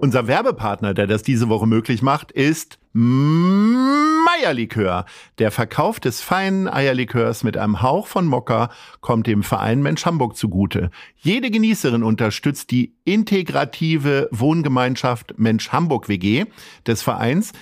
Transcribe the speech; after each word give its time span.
Unser 0.00 0.28
Werbepartner, 0.28 0.94
der 0.94 1.08
das 1.08 1.24
diese 1.24 1.48
Woche 1.48 1.66
möglich 1.66 2.02
macht, 2.02 2.30
ist 2.30 2.78
Meierlikör. 2.92 5.06
Der 5.38 5.50
Verkauf 5.50 5.98
des 5.98 6.20
feinen 6.20 6.68
Eierlikörs 6.68 7.42
mit 7.42 7.56
einem 7.56 7.82
Hauch 7.82 8.06
von 8.06 8.26
Mokka 8.26 8.70
kommt 9.00 9.26
dem 9.26 9.42
Verein 9.42 9.82
Mensch 9.82 10.06
Hamburg 10.06 10.36
zugute. 10.36 10.90
Jede 11.16 11.50
Genießerin 11.50 12.04
unterstützt 12.04 12.70
die 12.70 12.94
integrative 13.04 14.28
Wohngemeinschaft 14.30 15.34
Mensch 15.36 15.70
Hamburg 15.70 16.08
WG 16.08 16.44
des 16.86 17.02
Vereins 17.02 17.52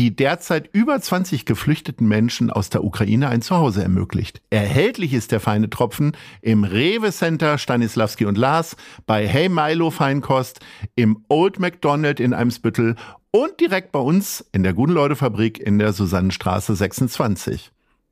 die 0.00 0.16
derzeit 0.16 0.70
über 0.72 0.98
20 0.98 1.44
geflüchteten 1.44 2.08
Menschen 2.08 2.48
aus 2.48 2.70
der 2.70 2.84
Ukraine 2.84 3.28
ein 3.28 3.42
Zuhause 3.42 3.82
ermöglicht. 3.82 4.40
Erhältlich 4.48 5.12
ist 5.12 5.30
der 5.30 5.40
feine 5.40 5.68
Tropfen 5.68 6.16
im 6.40 6.64
Rewe 6.64 7.12
Center 7.12 7.58
Stanislavski 7.58 8.24
und 8.24 8.38
Lars, 8.38 8.76
bei 9.04 9.28
Hey 9.28 9.50
Milo 9.50 9.90
Feinkost, 9.90 10.60
im 10.94 11.22
Old 11.28 11.58
McDonald 11.58 12.18
in 12.18 12.32
Eimsbüttel 12.32 12.96
und 13.30 13.60
direkt 13.60 13.92
bei 13.92 13.98
uns 13.98 14.42
in 14.52 14.62
der 14.62 14.72
Guten 14.72 15.16
Fabrik 15.16 15.58
in 15.58 15.78
der 15.78 15.92
Susannenstraße 15.92 16.74
26. 16.74 17.70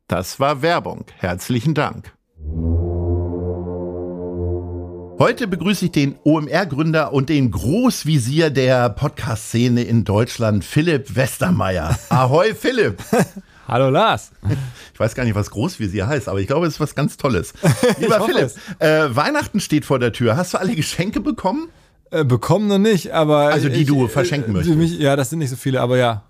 Das 0.09 0.39
war 0.39 0.61
Werbung. 0.61 1.07
Herzlichen 1.17 1.73
Dank. 1.73 2.18
Heute 5.19 5.49
begrüße 5.49 5.87
ich 5.87 5.91
den 5.91 6.15
OMR-Gründer 6.23 7.13
und 7.13 7.29
den 7.29 7.51
Großvisier 7.51 8.51
der 8.51 8.89
Podcast-Szene 8.89 9.83
in 9.83 10.05
Deutschland, 10.05 10.65
Philipp 10.65 11.17
Westermeier. 11.17 11.99
Ahoi, 12.09 12.55
Philipp. 12.55 13.03
Hallo 13.67 13.91
Lars. 13.91 14.31
Ich 14.95 15.01
weiß 15.01 15.17
gar 15.17 15.25
nicht, 15.25 15.35
was 15.35 15.51
Großvisier 15.51 16.07
heißt, 16.07 16.29
aber 16.29 16.39
ich 16.39 16.47
glaube, 16.47 16.69
es 16.69 16.75
ist 16.75 16.81
was 16.81 16.95
ganz 16.95 17.17
Tolles. 17.17 17.53
Lieber 17.99 18.25
Philipp, 18.27 18.53
äh, 18.79 19.15
Weihnachten 19.17 19.59
steht 19.59 19.85
vor 19.85 19.99
der 19.99 20.13
Tür. 20.13 20.37
Hast 20.37 20.55
du 20.55 20.59
alle 20.59 20.77
Geschenke 20.77 21.19
bekommen? 21.19 21.69
Äh, 22.11 22.25
bekommen 22.25 22.69
noch 22.69 22.79
nicht, 22.79 23.13
aber. 23.13 23.49
Also 23.49 23.69
die 23.69 23.81
ich, 23.81 23.89
du 23.89 24.07
verschenken 24.07 24.53
äh, 24.53 24.59
möchtest. 24.59 24.79
Mich, 24.79 25.01
ja, 25.01 25.17
das 25.17 25.31
sind 25.31 25.41
nicht 25.41 25.51
so 25.51 25.57
viele, 25.57 25.81
aber 25.81 25.99
ja. 25.99 26.23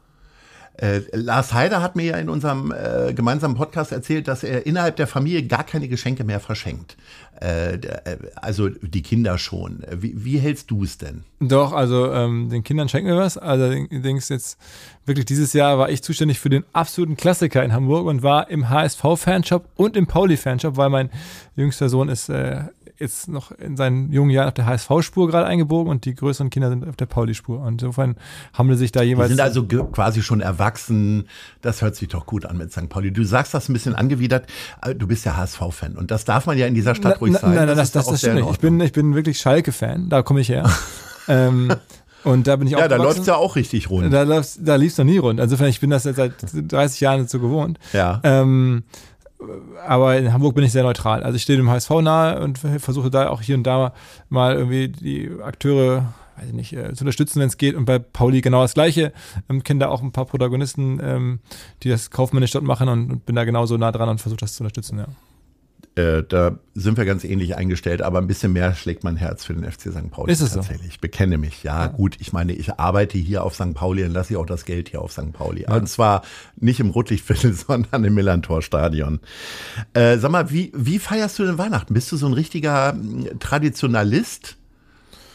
Äh, 0.79 1.01
Lars 1.13 1.53
Heider 1.53 1.83
hat 1.83 1.97
mir 1.97 2.05
ja 2.05 2.17
in 2.19 2.29
unserem 2.29 2.73
äh, 2.73 3.13
gemeinsamen 3.13 3.57
Podcast 3.57 3.91
erzählt, 3.91 4.29
dass 4.29 4.45
er 4.45 4.65
innerhalb 4.65 4.95
der 4.95 5.09
Familie 5.09 5.43
gar 5.43 5.65
keine 5.65 5.89
Geschenke 5.89 6.23
mehr 6.23 6.39
verschenkt. 6.39 6.97
Äh, 7.41 7.75
äh 7.75 8.19
also 8.37 8.69
die 8.69 9.03
Kinder 9.03 9.39
schon. 9.39 9.83
Wie, 9.91 10.25
wie 10.25 10.39
hältst 10.39 10.71
du 10.71 10.85
es 10.85 10.97
denn? 10.97 11.25
Doch, 11.41 11.73
also 11.73 12.13
ähm, 12.13 12.49
den 12.49 12.63
Kindern 12.63 12.89
schenken 12.89 13.09
wir 13.09 13.17
was. 13.17 13.37
Allerdings 13.37 14.29
jetzt 14.29 14.57
wirklich 15.05 15.27
dieses 15.27 15.53
Jahr 15.53 15.79
war 15.79 15.91
ich 15.91 16.03
zuständig 16.03 16.39
für 16.39 16.49
den 16.49 16.65
absoluten 16.73 17.17
Klassiker 17.17 17.65
in 17.65 17.73
Hamburg 17.73 18.07
und 18.07 18.23
war 18.23 18.49
im 18.49 18.69
HSV-Fanshop 18.69 19.65
und 19.75 19.97
im 19.97 20.07
Pauli-Fanshop, 20.07 20.77
weil 20.77 20.91
mein 20.91 21.11
jüngster 21.57 21.89
Sohn 21.89 22.09
ist 22.09 22.29
äh, 22.29 22.63
jetzt 22.99 23.29
noch 23.29 23.53
in 23.53 23.77
seinen 23.77 24.13
jungen 24.13 24.31
Jahren 24.31 24.49
auf 24.49 24.55
der 24.55 24.67
HSV-Spur 24.67 25.29
gerade 25.29 25.47
eingebogen 25.47 25.91
und 25.91 26.05
die 26.05 26.15
größeren 26.15 26.51
Kinder 26.51 26.69
sind 26.69 26.89
auf 26.89 26.97
der 26.97 27.07
Pauli-Spur. 27.07 27.61
Und 27.61 27.83
insofern 27.83 28.17
haben 28.53 28.71
sie 28.71 28.77
sich 28.77 28.93
da 28.93 29.03
jeweils. 29.03 29.29
Die 29.29 29.35
sind 29.35 29.43
also 29.43 29.65
quasi 29.65 30.23
schon 30.23 30.41
erwachsen. 30.41 31.29
Das 31.61 31.83
hört 31.83 31.97
sich 31.97 32.09
doch 32.09 32.27
gut 32.27 32.45
an 32.47 32.59
mit 32.59 32.73
St. 32.73 32.89
Pauli. 32.89 33.13
Du 33.13 33.25
sagst 33.25 33.55
das 33.55 33.69
ein 33.69 33.73
bisschen 33.73 33.95
angewidert. 33.95 34.47
Du 34.97 35.07
bist 35.07 35.25
ja 35.25 35.37
HSV-Fan 35.37 35.97
und 35.97 36.11
das 36.11 36.25
darf 36.25 36.47
man 36.47 36.59
ja 36.59 36.67
in 36.67 36.75
dieser 36.75 36.95
Stadt 36.95 37.21
ruhig 37.21 37.37
sein. 37.37 37.55
Nein, 37.55 37.67
nein, 37.67 37.77
das, 37.77 37.93
das, 37.93 38.07
das, 38.07 38.13
das 38.13 38.21
stimmt 38.21 38.37
nicht. 38.37 38.51
Ich 38.51 38.59
bin, 38.61 38.81
ich 38.81 38.93
bin 38.93 39.15
wirklich 39.15 39.39
Schalke-Fan. 39.39 40.09
Da 40.09 40.23
komme 40.23 40.41
ich 40.41 40.49
her. 40.49 40.69
ähm, 41.29 41.73
und 42.25 42.47
da 42.47 42.57
bin 42.57 42.67
ich 42.67 42.77
auch. 42.77 42.81
Ja, 42.81 42.89
da 42.89 42.97
läuft 42.97 43.21
es 43.21 43.27
ja 43.27 43.37
auch 43.37 43.57
richtig 43.57 43.91
rund. 43.91 44.13
Da, 44.13 44.25
da 44.25 44.77
lief 44.77 44.93
es 44.93 44.99
noch 44.99 45.05
nie 45.05 45.19
rund. 45.19 45.41
Insofern, 45.41 45.69
ich 45.69 45.81
bin 45.81 45.91
das 45.91 46.05
jetzt 46.05 46.17
seit 46.17 46.33
30 46.53 47.01
Jahren 47.01 47.29
so 47.29 47.39
gewohnt. 47.39 47.79
Ja. 47.93 48.21
Ähm, 48.25 48.83
aber 49.87 50.17
in 50.17 50.33
Hamburg 50.33 50.55
bin 50.55 50.65
ich 50.65 50.73
sehr 50.73 50.83
neutral. 50.83 51.23
Also 51.23 51.37
ich 51.37 51.43
stehe 51.43 51.57
dem 51.57 51.71
HSV 51.71 51.91
nahe 52.03 52.41
und 52.41 52.59
versuche 52.59 53.11
da 53.11 53.29
auch 53.29 53.41
hier 53.41 53.57
und 53.57 53.65
da 53.65 53.93
mal 54.29 54.57
irgendwie 54.57 54.89
die 54.89 55.31
Akteure 55.43 56.13
weiß 56.39 56.49
ich 56.49 56.55
nicht, 56.55 56.73
äh, 56.73 56.95
zu 56.95 57.03
unterstützen, 57.03 57.41
wenn 57.41 57.49
es 57.49 57.57
geht. 57.57 57.75
Und 57.75 57.85
bei 57.85 57.99
Pauli 57.99 58.41
genau 58.41 58.63
das 58.63 58.75
Gleiche. 58.75 59.13
Ähm, 59.49 59.65
kenne 59.65 59.81
da 59.81 59.89
auch 59.89 60.03
ein 60.03 60.13
paar 60.13 60.27
Protagonisten, 60.27 61.01
ähm, 61.03 61.41
die 61.83 61.89
das 61.89 62.11
kaufmännisch 62.11 62.53
dort 62.53 62.65
machen 62.65 62.89
und, 62.89 63.11
und 63.11 63.27
bin 63.27 63.37
da 63.37 63.45
genauso 63.45 63.77
nah 63.77 63.93
dran 63.93 64.09
und 64.09 64.21
versuche 64.21 64.41
das 64.41 64.55
zu 64.55 64.63
unterstützen, 64.63 64.99
ja. 64.99 65.07
Äh, 65.99 66.23
da 66.29 66.59
sind 66.75 66.97
wir 66.97 67.05
ganz 67.05 67.25
ähnlich 67.25 67.57
eingestellt, 67.57 68.03
aber 68.03 68.19
ein 68.19 68.29
bisschen 68.29 68.53
mehr 68.53 68.73
schlägt 68.75 69.03
mein 69.03 69.17
Herz 69.17 69.45
für 69.45 69.53
den 69.53 69.65
FC 69.65 69.91
St. 69.91 70.13
Pauli. 70.13 70.31
Ist 70.31 70.41
es 70.41 70.53
tatsächlich. 70.53 70.83
So? 70.83 70.89
Ich 70.91 71.01
bekenne 71.01 71.39
mich. 71.39 71.65
Ja, 71.65 71.87
ja, 71.87 71.87
gut. 71.89 72.17
Ich 72.21 72.33
meine, 72.33 72.53
ich 72.53 72.79
arbeite 72.79 73.19
hier 73.19 73.43
auf 73.43 73.57
St. 73.57 73.75
Pauli 73.75 74.05
und 74.05 74.13
lasse 74.13 74.33
ich 74.33 74.37
auch 74.37 74.47
das 74.47 74.65
Geld 74.65 74.91
hier 74.91 75.03
auf 75.03 75.11
St. 75.11 75.33
Pauli. 75.33 75.63
Ja. 75.63 75.75
Und 75.75 75.89
zwar 75.89 76.23
nicht 76.55 76.79
im 76.79 76.91
Rotlichtviertel, 76.91 77.53
sondern 77.67 78.05
im 78.05 78.15
Millantor-Stadion. 78.15 79.19
Äh, 79.93 80.19
sag 80.19 80.31
mal, 80.31 80.53
wie, 80.53 80.71
wie 80.73 81.01
feierst 81.01 81.37
du 81.41 81.45
denn 81.45 81.59
Weihnachten? 81.59 81.95
Bist 81.95 82.13
du 82.13 82.17
so 82.17 82.27
ein 82.27 82.33
richtiger 82.33 82.93
hm, 82.93 83.41
Traditionalist? 83.41 84.57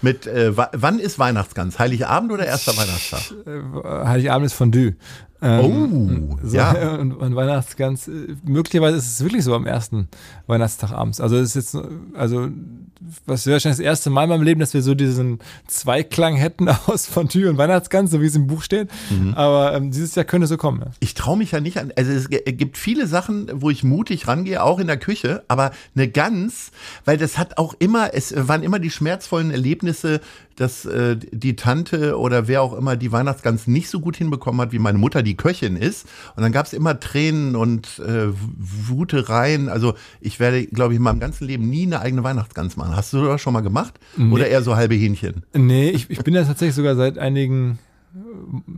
Mit, 0.01 0.27
äh, 0.27 0.51
wann 0.55 0.99
ist 0.99 1.19
Weihnachtsgans? 1.19 1.79
Heiligabend 1.79 2.31
oder 2.31 2.45
erster 2.45 2.75
Weihnachtstag? 2.75 3.21
Äh, 3.47 4.07
Heiligabend 4.07 4.45
ist 4.45 4.53
Fondue. 4.53 4.95
Ähm, 5.43 6.29
oh, 6.31 6.37
so, 6.41 6.55
ja. 6.55 6.95
Und, 6.99 7.11
und 7.13 7.35
Weihnachtsgans, 7.35 8.07
äh, 8.07 8.35
möglicherweise 8.45 8.97
ist 8.97 9.07
es 9.07 9.23
wirklich 9.23 9.43
so 9.43 9.53
am 9.53 9.65
ersten 9.65 10.07
Weihnachtstag 10.47 10.91
abends. 10.91 11.19
Also 11.19 11.35
es 11.35 11.55
ist 11.55 11.73
jetzt, 11.73 11.85
also 12.13 12.49
was 13.25 13.45
wäre 13.45 13.55
wahrscheinlich 13.55 13.77
das 13.77 13.85
erste 13.85 14.09
Mal 14.09 14.23
in 14.23 14.29
meinem 14.29 14.43
Leben, 14.43 14.59
dass 14.59 14.73
wir 14.73 14.81
so 14.81 14.95
diesen 14.95 15.39
Zweiklang 15.67 16.35
hätten 16.35 16.69
aus 16.87 17.07
Fondue 17.07 17.49
und 17.49 17.57
Weihnachtsgans, 17.57 18.11
so 18.11 18.21
wie 18.21 18.25
es 18.25 18.35
im 18.35 18.47
Buch 18.47 18.61
steht. 18.61 18.89
Mhm. 19.09 19.33
Aber 19.33 19.73
ähm, 19.73 19.91
dieses 19.91 20.15
Jahr 20.15 20.25
könnte 20.25 20.45
es 20.45 20.49
so 20.49 20.57
kommen. 20.57 20.79
Ja. 20.79 20.91
Ich 20.99 21.13
traue 21.13 21.37
mich 21.37 21.51
ja 21.51 21.59
nicht 21.59 21.77
an, 21.77 21.91
also 21.95 22.11
es 22.11 22.29
gibt 22.29 22.77
viele 22.77 23.07
Sachen, 23.07 23.49
wo 23.53 23.69
ich 23.69 23.83
mutig 23.83 24.27
rangehe, 24.27 24.63
auch 24.63 24.79
in 24.79 24.87
der 24.87 24.97
Küche, 24.97 25.43
aber 25.47 25.71
eine 25.95 26.07
Gans, 26.07 26.71
weil 27.05 27.17
das 27.17 27.37
hat 27.37 27.57
auch 27.57 27.73
immer, 27.79 28.13
es 28.13 28.33
waren 28.35 28.63
immer 28.63 28.79
die 28.79 28.91
schmerzvollen 28.91 29.51
Erlebnisse, 29.51 30.21
dass 30.55 30.85
äh, 30.85 31.17
die 31.17 31.55
Tante 31.55 32.17
oder 32.17 32.47
wer 32.47 32.61
auch 32.61 32.73
immer 32.73 32.95
die 32.95 33.11
Weihnachtsgans 33.11 33.67
nicht 33.67 33.89
so 33.89 33.99
gut 33.99 34.17
hinbekommen 34.17 34.61
hat, 34.61 34.71
wie 34.71 34.79
meine 34.79 34.97
Mutter, 34.97 35.23
die 35.23 35.35
Köchin 35.35 35.75
ist. 35.75 36.07
Und 36.35 36.43
dann 36.43 36.51
gab 36.51 36.65
es 36.65 36.73
immer 36.73 36.99
Tränen 36.99 37.55
und 37.55 37.99
äh, 37.99 38.27
Wutereien. 38.57 39.69
Also 39.69 39.93
ich 40.21 40.39
werde, 40.39 40.65
glaube 40.67 40.93
ich, 40.93 40.97
in 40.97 41.03
meinem 41.03 41.19
ganzen 41.19 41.47
Leben 41.47 41.69
nie 41.69 41.83
eine 41.83 42.01
eigene 42.01 42.23
Weihnachtsgans 42.23 42.77
machen. 42.77 42.95
Hast 42.95 43.13
du 43.13 43.23
das 43.25 43.41
schon 43.41 43.53
mal 43.53 43.61
gemacht? 43.61 43.99
Nee. 44.15 44.33
Oder 44.33 44.47
eher 44.47 44.61
so 44.61 44.75
halbe 44.75 44.95
Hähnchen? 44.95 45.43
Nee, 45.53 45.89
ich, 45.89 46.09
ich 46.09 46.19
bin 46.19 46.33
ja 46.33 46.43
tatsächlich 46.43 46.75
sogar 46.75 46.95
seit 46.95 47.17
einigen 47.17 47.79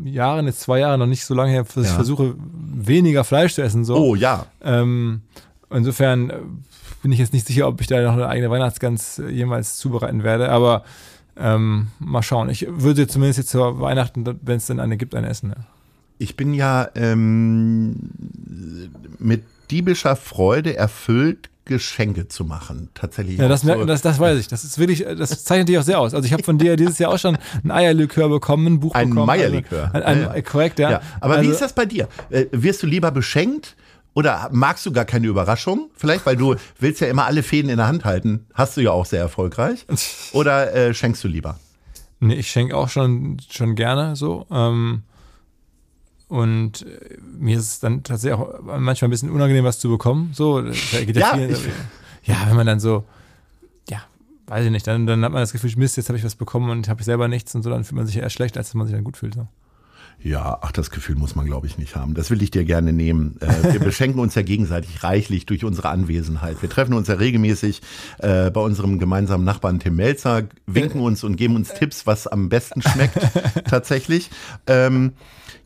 Jahren, 0.06 0.46
jetzt 0.46 0.62
zwei 0.62 0.80
Jahre 0.80 0.97
noch 0.97 1.08
nicht 1.08 1.25
so 1.25 1.34
lange 1.34 1.52
her, 1.52 1.64
dass 1.64 1.75
ja. 1.75 1.81
ich 1.84 1.90
versuche, 1.90 2.35
weniger 2.38 3.24
Fleisch 3.24 3.53
zu 3.53 3.62
essen. 3.62 3.84
So. 3.84 3.97
Oh 3.97 4.16
ja. 4.16 4.46
Ähm, 4.64 5.22
insofern 5.69 6.30
äh, 6.30 6.38
bin 7.02 7.12
ich 7.12 7.19
jetzt 7.19 7.34
nicht 7.34 7.46
sicher, 7.46 7.68
ob 7.68 7.81
ich 7.81 7.88
da 7.88 8.02
noch 8.02 8.14
eine 8.14 8.28
eigene 8.28 8.50
Weihnachtsgans 8.50 9.19
äh, 9.19 9.28
jemals 9.30 9.78
zubereiten 9.78 10.24
werde. 10.24 10.50
Aber 10.50 10.84
ähm, 11.38 11.88
mal 12.00 12.23
schauen. 12.23 12.50
Ich 12.50 12.68
würde 12.69 13.07
zumindest 13.07 13.40
jetzt 13.40 13.50
zur 13.50 13.79
Weihnachten, 13.79 14.25
wenn 14.41 14.57
es 14.57 14.68
denn 14.68 14.79
eine 14.79 14.97
gibt, 14.97 15.16
eine 15.16 15.28
essen. 15.28 15.50
Ja. 15.50 15.63
Ich 16.18 16.38
bin 16.38 16.53
ja 16.53 16.88
ähm, 16.96 18.09
mit 19.19 19.44
diebischer 19.69 20.16
Freude 20.16 20.75
erfüllt, 20.75 21.50
Geschenke 21.66 22.28
zu 22.28 22.46
machen. 22.46 22.90
Tatsächlich. 22.94 23.40
Ja, 23.40 23.47
das, 23.47 23.62
so. 23.62 23.85
das, 23.85 24.03
das 24.03 24.19
weiß 24.19 24.40
ich. 24.40 24.47
Das 24.47 24.63
ist 24.63 24.78
wirklich, 24.78 25.03
das 25.18 25.44
zeichnet 25.44 25.68
dich 25.68 25.79
auch 25.79 25.84
sehr 25.84 26.00
aus. 26.00 26.13
Also 26.13 26.25
ich 26.25 26.31
habe 26.31 26.44
von 26.44 26.59
dir 26.59 26.76
dieses 26.76 26.99
Jahr 26.99 27.11
auch 27.11 27.17
schon 27.17 27.38
ein 27.64 27.72
Eierlikör 27.72 28.29
bekommen, 28.29 28.67
ein 28.67 28.79
Buch 28.79 28.93
ein 28.93 29.09
bekommen. 29.09 29.29
Also 29.29 29.41
Meierlikör. 29.41 29.90
Also 29.91 30.05
ein, 30.08 30.28
ein, 30.28 30.35
ja. 30.35 30.41
Korrekt, 30.43 30.78
ja. 30.79 30.91
ja. 30.91 31.02
Aber 31.20 31.38
also, 31.38 31.49
wie 31.49 31.52
ist 31.52 31.61
das 31.61 31.73
bei 31.73 31.85
dir? 31.85 32.08
Äh, 32.29 32.46
wirst 32.52 32.84
du 32.84 32.88
lieber 32.88 33.09
beschenkt? 33.09 33.76
Oder 34.16 34.50
magst 34.53 34.85
du 34.85 34.94
gar 34.94 35.06
keine 35.06 35.28
Überraschung? 35.28 35.91
Vielleicht, 35.96 36.26
weil 36.26 36.38
du 36.38 36.56
willst 36.79 37.02
ja 37.02 37.08
immer 37.08 37.26
alle 37.26 37.44
Fäden 37.44 37.70
in 37.70 37.78
der 37.78 37.88
Hand 37.88 38.06
halten. 38.06 38.47
Hast 38.53 38.78
du 38.78 38.82
ja 38.82 38.91
auch 38.91 39.06
sehr 39.06 39.20
erfolgreich. 39.20 39.85
Oder 40.32 40.73
äh, 40.73 40.94
schenkst 40.94 41.23
du 41.23 41.28
lieber? 41.28 41.59
Nee, 42.22 42.35
ich 42.35 42.50
schenke 42.50 42.76
auch 42.76 42.90
schon, 42.90 43.38
schon 43.52 43.76
gerne 43.76 44.16
so. 44.16 44.47
Ähm, 44.50 45.03
und 46.29 46.84
äh, 46.84 47.17
mir 47.38 47.59
ist 47.59 47.66
es 47.66 47.79
dann 47.82 48.03
tatsächlich 48.03 48.40
auch 48.40 48.62
manchmal 48.64 49.09
ein 49.09 49.12
bisschen 49.12 49.29
unangenehm, 49.29 49.66
was 49.66 49.79
zu 49.79 49.90
bekommen. 49.90 50.32
So, 50.34 50.62
ja, 50.62 50.72
viel, 50.72 51.58
ja, 52.23 52.38
wenn 52.47 52.56
man 52.56 52.66
dann 52.66 52.79
so, 52.79 53.03
ja, 53.90 54.02
weiß 54.47 54.66
ich 54.66 54.72
nicht, 54.72 54.88
dann, 54.88 55.06
dann 55.06 55.23
hat 55.26 55.34
man 55.34 55.41
das 55.41 55.52
Gefühl, 55.52 55.72
Mist, 55.76 55.97
jetzt 55.97 56.08
habe 56.08 56.17
ich 56.17 56.23
was 56.23 56.35
bekommen 56.35 56.70
und 56.70 56.88
habe 56.88 57.02
ich 57.02 57.06
selber 57.06 57.28
nichts 57.28 57.53
und 57.53 57.64
so, 57.64 57.70
dann 57.70 57.84
fühlt 57.84 57.97
man 57.97 58.08
sich 58.08 58.17
eher 58.17 58.29
schlecht, 58.29 58.58
als 58.58 58.67
dass 58.67 58.76
man 58.76 58.88
sich 58.88 58.96
dann 58.96 59.03
gut 59.03 59.17
fühlt. 59.17 59.35
So. 59.35 59.47
Ja, 60.22 60.58
ach, 60.62 60.72
das 60.72 60.90
Gefühl 60.90 61.16
muss 61.16 61.35
man, 61.35 61.46
glaube 61.46 61.67
ich, 61.67 61.78
nicht 61.78 61.96
haben. 61.96 62.16
Das 62.16 62.32
will 62.32 62.41
ich 62.41 62.50
dir 62.50 62.66
gerne 62.66 62.94
nehmen. 62.94 63.38
Äh, 63.41 63.73
wir 63.73 63.79
beschenken 63.84 64.20
uns 64.20 64.34
ja 64.35 64.41
gegenseitig 64.41 65.03
reichlich 65.03 65.46
durch 65.46 65.64
unsere 65.64 65.90
Anwesenheit. 65.90 66.62
Wir 66.62 66.70
treffen 66.70 66.94
uns 66.94 67.08
ja 67.08 67.16
regelmäßig 67.16 67.82
äh, 68.20 68.50
bei 68.50 68.62
unserem 68.62 68.97
gemeinsamen 68.97 69.44
Nachbarn 69.44 69.79
Tim 69.79 69.96
Melzer, 69.96 70.44
winken 70.66 71.02
uns 71.02 71.23
und 71.23 71.35
geben 71.35 71.56
uns 71.56 71.73
Tipps, 71.73 72.08
was 72.08 72.28
am 72.28 72.50
besten 72.50 72.82
schmeckt 72.82 73.20
tatsächlich. 73.70 74.29
Ähm, 74.67 75.14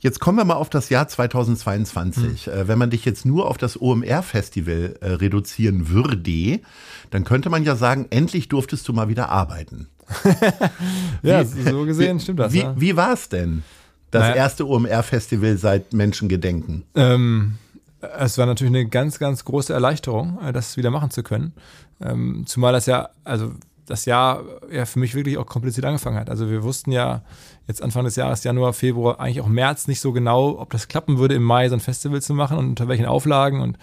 Jetzt 0.01 0.19
kommen 0.19 0.38
wir 0.38 0.46
mal 0.46 0.56
auf 0.56 0.69
das 0.69 0.90
Jahr 0.90 1.07
2022. 1.07 2.48
Mhm. 2.48 2.54
Äh, 2.54 2.68
wenn 2.68 2.80
man 2.80 2.90
dich 2.90 3.06
jetzt 3.06 3.25
nur 3.25 3.48
auf 3.50 3.57
das 3.57 3.80
OMR-Festival 3.80 4.96
äh, 5.01 5.12
reduzieren 5.12 5.90
würde, 5.90 6.62
dann 7.10 7.24
könnte 7.25 7.50
man 7.50 7.63
ja 7.63 7.75
sagen, 7.75 8.07
endlich 8.10 8.48
durftest 8.48 8.88
du 8.88 8.94
mal 8.94 9.10
wieder 9.10 9.30
arbeiten. 9.30 9.88
ja, 11.22 11.44
wie, 11.54 11.69
so 11.69 11.86
gesehen 11.86 12.18
wie, 12.18 12.22
stimmt 12.22 12.40
das. 12.40 12.54
Wie, 12.54 12.60
ja. 12.62 12.74
wie 12.80 12.96
war 12.96 13.13
es 13.13 13.30
denn? 13.30 13.63
Das 14.12 14.22
naja. 14.22 14.36
erste 14.36 14.68
OMR-Festival 14.68 15.58
seit 15.58 15.94
Menschengedenken. 15.94 16.84
Ähm, 16.96 17.56
es 18.02 18.38
war 18.38 18.46
natürlich 18.46 18.74
eine 18.74 18.88
ganz, 18.88 19.20
ganz 19.20 19.46
große 19.46 19.74
Erleichterung, 19.74 20.40
äh, 20.44 20.54
das 20.54 20.78
wieder 20.78 20.92
machen 20.92 21.12
zu 21.12 21.24
können. 21.24 21.54
Ähm, 22.02 22.44
zumal 22.46 22.74
das 22.74 22.86
ja, 22.86 23.10
also 23.24 23.52
das 23.86 24.06
Jahr 24.06 24.44
ja 24.72 24.86
für 24.86 25.00
mich 25.00 25.16
wirklich 25.16 25.38
auch 25.38 25.46
kompliziert 25.46 25.86
angefangen 25.86 26.18
hat. 26.18 26.30
Also 26.30 26.50
wir 26.50 26.64
wussten 26.64 26.92
ja 26.92 27.24
jetzt 27.68 27.82
Anfang 27.82 28.06
des 28.06 28.16
Jahres, 28.16 28.44
Januar, 28.44 28.74
Februar, 28.74 29.20
eigentlich 29.20 29.42
auch 29.42 29.48
März 29.48 29.88
nicht 29.88 30.00
so 30.00 30.12
genau, 30.12 30.60
ob 30.60 30.70
das 30.72 30.88
klappen 30.88 31.18
würde, 31.18 31.36
im 31.36 31.44
Mai 31.44 31.70
so 31.70 31.76
ein 31.76 31.80
Festival 31.80 32.22
zu 32.22 32.34
machen 32.34 32.58
und 32.58 32.68
unter 32.68 32.88
welchen 32.88 33.06
Auflagen 33.06 33.62
und 33.62 33.78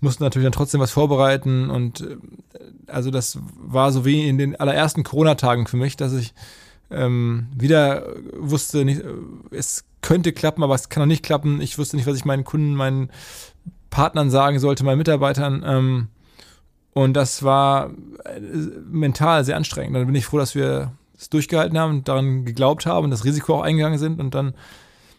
mussten 0.00 0.22
natürlich 0.24 0.46
dann 0.46 0.52
trotzdem 0.52 0.80
was 0.80 0.92
vorbereiten 0.92 1.68
und 1.68 2.00
äh, 2.00 2.16
also 2.86 3.10
das 3.10 3.38
war 3.58 3.92
so 3.92 4.04
wie 4.04 4.28
in 4.28 4.38
den 4.38 4.56
allerersten 4.56 5.04
Corona-Tagen 5.04 5.66
für 5.66 5.76
mich, 5.76 5.96
dass 5.96 6.12
ich 6.12 6.32
ähm, 6.90 7.46
wieder 7.56 8.06
wusste, 8.36 8.84
nicht, 8.84 9.02
es 9.50 9.84
könnte 10.02 10.32
klappen, 10.32 10.62
aber 10.62 10.74
es 10.74 10.88
kann 10.88 11.02
auch 11.02 11.06
nicht 11.06 11.24
klappen. 11.24 11.60
Ich 11.60 11.78
wusste 11.78 11.96
nicht, 11.96 12.06
was 12.06 12.16
ich 12.16 12.24
meinen 12.24 12.44
Kunden, 12.44 12.74
meinen 12.74 13.10
Partnern 13.90 14.30
sagen 14.30 14.58
sollte, 14.58 14.84
meinen 14.84 14.98
Mitarbeitern. 14.98 15.62
Ähm, 15.66 16.08
und 16.92 17.14
das 17.14 17.42
war 17.42 17.90
äh, 18.24 18.40
mental 18.90 19.44
sehr 19.44 19.56
anstrengend. 19.56 19.96
Dann 19.96 20.06
bin 20.06 20.14
ich 20.14 20.26
froh, 20.26 20.38
dass 20.38 20.54
wir 20.54 20.92
es 21.16 21.28
durchgehalten 21.30 21.78
haben 21.78 22.02
daran 22.04 22.44
geglaubt 22.44 22.86
haben 22.86 23.04
und 23.04 23.10
das 23.10 23.24
Risiko 23.24 23.56
auch 23.56 23.62
eingegangen 23.62 23.98
sind. 23.98 24.20
Und 24.20 24.34
dann 24.34 24.54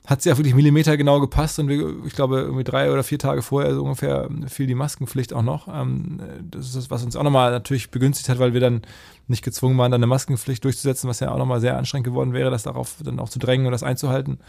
hat 0.05 0.19
es 0.19 0.25
ja 0.25 0.37
wirklich 0.37 0.55
Millimeter 0.55 0.97
genau 0.97 1.19
gepasst. 1.19 1.59
Und 1.59 1.67
wir, 1.67 2.05
ich 2.05 2.13
glaube, 2.13 2.39
irgendwie 2.39 2.63
drei 2.63 2.91
oder 2.91 3.03
vier 3.03 3.19
Tage 3.19 3.41
vorher 3.41 3.73
so 3.75 3.83
ungefähr 3.83 4.27
fiel 4.47 4.67
die 4.67 4.75
Maskenpflicht 4.75 5.33
auch 5.33 5.43
noch. 5.43 5.67
Ähm, 5.67 6.19
das 6.49 6.67
ist 6.67 6.75
das, 6.75 6.89
was 6.89 7.03
uns 7.03 7.15
auch 7.15 7.23
nochmal 7.23 7.51
natürlich 7.51 7.91
begünstigt 7.91 8.27
hat, 8.29 8.39
weil 8.39 8.53
wir 8.53 8.61
dann 8.61 8.81
nicht 9.27 9.43
gezwungen 9.43 9.77
waren, 9.77 9.91
dann 9.91 9.99
eine 9.99 10.07
Maskenpflicht 10.07 10.63
durchzusetzen, 10.63 11.09
was 11.09 11.19
ja 11.19 11.31
auch 11.31 11.37
nochmal 11.37 11.61
sehr 11.61 11.77
anstrengend 11.77 12.05
geworden 12.05 12.33
wäre, 12.33 12.49
das 12.49 12.63
darauf 12.63 12.95
dann 13.03 13.19
auch 13.19 13.29
zu 13.29 13.39
drängen 13.39 13.67
und 13.67 13.71
das 13.71 13.83
einzuhalten. 13.83 14.39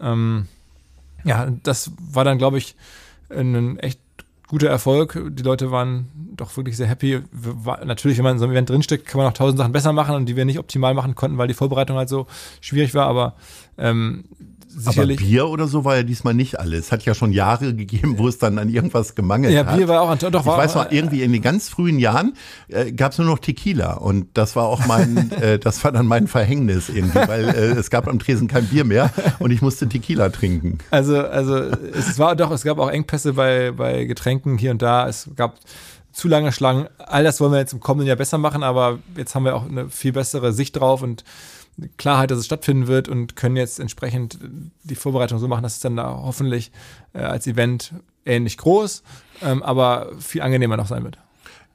Ähm, 0.00 0.46
ja, 1.24 1.50
das 1.62 1.92
war 1.98 2.24
dann, 2.24 2.38
glaube 2.38 2.58
ich, 2.58 2.74
ein 3.30 3.78
echt 3.78 4.00
guter 4.46 4.68
Erfolg. 4.68 5.20
Die 5.30 5.42
Leute 5.42 5.70
waren 5.70 6.08
doch 6.40 6.56
wirklich 6.56 6.76
sehr 6.76 6.86
happy. 6.86 7.20
Natürlich, 7.84 8.18
wenn 8.18 8.24
man 8.24 8.34
in 8.34 8.38
so 8.38 8.44
einem 8.44 8.52
Event 8.52 8.70
drinsteckt, 8.70 9.06
kann 9.06 9.18
man 9.18 9.28
auch 9.28 9.34
tausend 9.34 9.58
Sachen 9.58 9.72
besser 9.72 9.92
machen 9.92 10.14
und 10.14 10.26
die 10.26 10.36
wir 10.36 10.44
nicht 10.44 10.58
optimal 10.58 10.94
machen 10.94 11.14
konnten, 11.14 11.38
weil 11.38 11.48
die 11.48 11.54
Vorbereitung 11.54 11.96
halt 11.96 12.08
so 12.08 12.26
schwierig 12.60 12.94
war. 12.94 13.06
Aber 13.06 13.34
ähm, 13.76 14.24
sicherlich. 14.68 15.18
Aber 15.18 15.26
Bier 15.26 15.48
oder 15.48 15.66
so 15.66 15.84
war 15.84 15.96
ja 15.96 16.02
diesmal 16.02 16.34
nicht 16.34 16.58
alles. 16.58 16.86
Es 16.86 16.92
hat 16.92 17.04
ja 17.04 17.14
schon 17.14 17.32
Jahre 17.32 17.74
gegeben, 17.74 18.18
wo 18.18 18.28
es 18.28 18.38
dann 18.38 18.58
an 18.58 18.68
irgendwas 18.68 19.14
gemangelt 19.14 19.52
ja, 19.52 19.60
hat. 19.60 19.72
Ja, 19.72 19.76
Bier 19.76 19.88
war 19.88 20.02
auch 20.02 20.10
an, 20.10 20.18
doch. 20.18 20.40
Ich 20.40 20.46
weiß 20.46 20.74
noch, 20.74 20.90
irgendwie 20.90 21.22
in 21.22 21.32
den 21.32 21.42
ganz 21.42 21.68
frühen 21.68 21.98
Jahren 21.98 22.34
äh, 22.68 22.92
gab 22.92 23.12
es 23.12 23.18
nur 23.18 23.26
noch 23.26 23.38
Tequila 23.38 23.94
und 23.94 24.26
das 24.34 24.56
war 24.56 24.66
auch 24.66 24.86
mein, 24.86 25.30
äh, 25.40 25.58
das 25.58 25.82
war 25.84 25.92
dann 25.92 26.06
mein 26.06 26.28
Verhängnis 26.28 26.88
irgendwie, 26.88 27.26
weil 27.26 27.48
äh, 27.48 27.72
es 27.72 27.90
gab 27.90 28.08
am 28.08 28.18
Tresen 28.18 28.48
kein 28.48 28.66
Bier 28.66 28.84
mehr 28.84 29.10
und 29.38 29.50
ich 29.50 29.62
musste 29.62 29.88
Tequila 29.88 30.28
trinken. 30.30 30.78
Also, 30.90 31.18
also 31.18 31.56
es 31.56 32.18
war 32.18 32.36
doch, 32.36 32.50
es 32.50 32.62
gab 32.62 32.78
auch 32.78 32.90
Engpässe 32.90 33.34
bei, 33.34 33.72
bei 33.72 34.04
Getränken 34.04 34.58
hier 34.58 34.70
und 34.70 34.82
da. 34.82 35.08
Es 35.08 35.30
gab 35.36 35.56
zu 36.12 36.28
lange 36.28 36.52
Schlangen. 36.52 36.88
All 36.98 37.24
das 37.24 37.40
wollen 37.40 37.52
wir 37.52 37.58
jetzt 37.58 37.72
im 37.72 37.80
kommenden 37.80 38.08
Jahr 38.08 38.16
besser 38.16 38.38
machen, 38.38 38.62
aber 38.62 38.98
jetzt 39.16 39.34
haben 39.34 39.44
wir 39.44 39.54
auch 39.54 39.66
eine 39.68 39.88
viel 39.88 40.12
bessere 40.12 40.52
Sicht 40.52 40.76
drauf 40.76 41.02
und 41.02 41.24
Klarheit, 41.96 42.30
dass 42.30 42.38
es 42.38 42.46
stattfinden 42.46 42.88
wird 42.88 43.08
und 43.08 43.36
können 43.36 43.56
jetzt 43.56 43.78
entsprechend 43.78 44.38
die 44.82 44.96
Vorbereitung 44.96 45.38
so 45.38 45.46
machen, 45.48 45.62
dass 45.62 45.74
es 45.74 45.80
dann 45.80 45.96
da 45.96 46.22
hoffentlich 46.24 46.72
äh, 47.12 47.20
als 47.20 47.46
Event 47.46 47.94
ähnlich 48.24 48.56
groß, 48.58 49.02
ähm, 49.42 49.62
aber 49.62 50.10
viel 50.18 50.42
angenehmer 50.42 50.76
noch 50.76 50.88
sein 50.88 51.04
wird. 51.04 51.18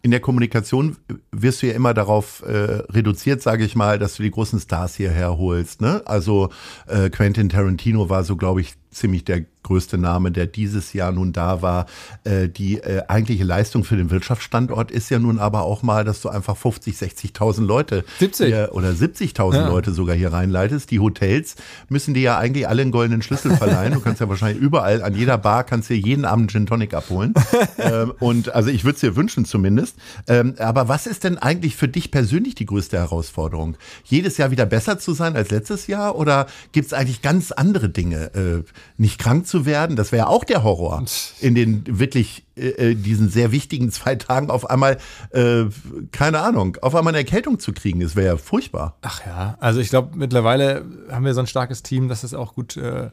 In 0.01 0.11
der 0.11 0.19
Kommunikation 0.19 0.97
wirst 1.31 1.61
du 1.61 1.67
ja 1.67 1.73
immer 1.73 1.93
darauf 1.93 2.43
äh, 2.45 2.51
reduziert, 2.91 3.41
sage 3.41 3.63
ich 3.63 3.75
mal, 3.75 3.97
dass 3.97 4.15
du 4.15 4.23
die 4.23 4.31
großen 4.31 4.59
Stars 4.59 4.95
hierher 4.95 5.37
holst. 5.37 5.79
Ne? 5.79 6.01
Also 6.05 6.49
äh, 6.87 7.09
Quentin 7.09 7.47
Tarantino 7.47 8.09
war 8.09 8.25
so, 8.25 8.35
glaube 8.35 8.59
ich, 8.59 8.73
ziemlich 8.93 9.25
der 9.25 9.45
größte 9.63 9.97
Name, 9.97 10.31
der 10.31 10.45
dieses 10.45 10.93
Jahr 10.93 11.11
nun 11.11 11.33
da 11.33 11.61
war. 11.61 11.87
Äh, 12.23 12.49
die 12.49 12.77
äh, 12.79 13.03
eigentliche 13.07 13.43
Leistung 13.43 13.83
für 13.83 13.95
den 13.95 14.11
Wirtschaftsstandort 14.11 14.91
ist 14.91 15.09
ja 15.09 15.19
nun 15.19 15.39
aber 15.39 15.63
auch 15.63 15.81
mal, 15.81 16.03
dass 16.03 16.21
du 16.21 16.29
einfach 16.29 16.55
50, 16.55 16.95
60.000 16.95 17.65
Leute 17.65 18.03
70. 18.19 18.47
Hier, 18.47 18.69
oder 18.73 18.89
70.000 18.89 19.55
ja. 19.55 19.67
Leute 19.67 19.91
sogar 19.93 20.15
hier 20.15 20.31
reinleitest. 20.31 20.91
Die 20.91 20.99
Hotels 20.99 21.55
müssen 21.89 22.13
dir 22.13 22.21
ja 22.21 22.37
eigentlich 22.37 22.67
alle 22.67 22.81
einen 22.81 22.91
goldenen 22.91 23.21
Schlüssel 23.21 23.55
verleihen. 23.55 23.93
Du 23.93 24.01
kannst 24.01 24.21
ja 24.21 24.29
wahrscheinlich 24.29 24.61
überall, 24.61 25.01
an 25.01 25.15
jeder 25.15 25.37
Bar 25.37 25.63
kannst 25.63 25.89
dir 25.89 25.97
jeden 25.97 26.25
Abend 26.25 26.51
Gin 26.51 26.65
Tonic 26.65 26.93
abholen. 26.93 27.33
ähm, 27.77 28.13
und 28.19 28.53
also 28.53 28.69
ich 28.69 28.83
würde 28.83 28.95
es 28.95 29.01
dir 29.01 29.15
wünschen 29.15 29.45
zumindest. 29.45 29.95
Ähm, 30.27 30.55
aber 30.59 30.87
was 30.89 31.07
ist 31.07 31.23
denn 31.23 31.37
eigentlich 31.37 31.75
für 31.75 31.87
dich 31.87 32.11
persönlich 32.11 32.55
die 32.55 32.65
größte 32.65 32.97
Herausforderung? 32.97 33.77
Jedes 34.03 34.37
Jahr 34.37 34.51
wieder 34.51 34.65
besser 34.65 34.99
zu 34.99 35.13
sein 35.13 35.35
als 35.35 35.51
letztes 35.51 35.87
Jahr 35.87 36.17
oder 36.17 36.47
gibt 36.73 36.87
es 36.87 36.93
eigentlich 36.93 37.21
ganz 37.21 37.51
andere 37.51 37.89
Dinge? 37.89 38.33
Äh, 38.35 38.63
nicht 38.97 39.19
krank 39.19 39.47
zu 39.47 39.65
werden, 39.65 39.95
das 39.95 40.11
wäre 40.11 40.27
auch 40.27 40.43
der 40.43 40.63
Horror. 40.63 41.03
In 41.41 41.55
den 41.55 41.83
wirklich 41.87 42.43
äh, 42.55 42.91
äh, 42.91 42.95
diesen 42.95 43.29
sehr 43.29 43.51
wichtigen 43.51 43.91
zwei 43.91 44.15
Tagen 44.15 44.49
auf 44.49 44.69
einmal, 44.69 44.97
äh, 45.31 45.65
keine 46.11 46.39
Ahnung, 46.39 46.77
auf 46.81 46.95
einmal 46.95 47.11
eine 47.11 47.19
Erkältung 47.19 47.59
zu 47.59 47.73
kriegen, 47.73 47.99
das 47.99 48.15
wäre 48.15 48.27
ja 48.27 48.37
furchtbar. 48.37 48.97
Ach 49.01 49.25
ja, 49.25 49.57
also 49.59 49.79
ich 49.79 49.89
glaube, 49.89 50.15
mittlerweile 50.15 50.85
haben 51.09 51.25
wir 51.25 51.33
so 51.33 51.39
ein 51.39 51.47
starkes 51.47 51.83
Team, 51.83 52.07
dass 52.07 52.23
es 52.23 52.33
auch 52.33 52.53
gut 52.53 52.77
äh, 52.77 53.09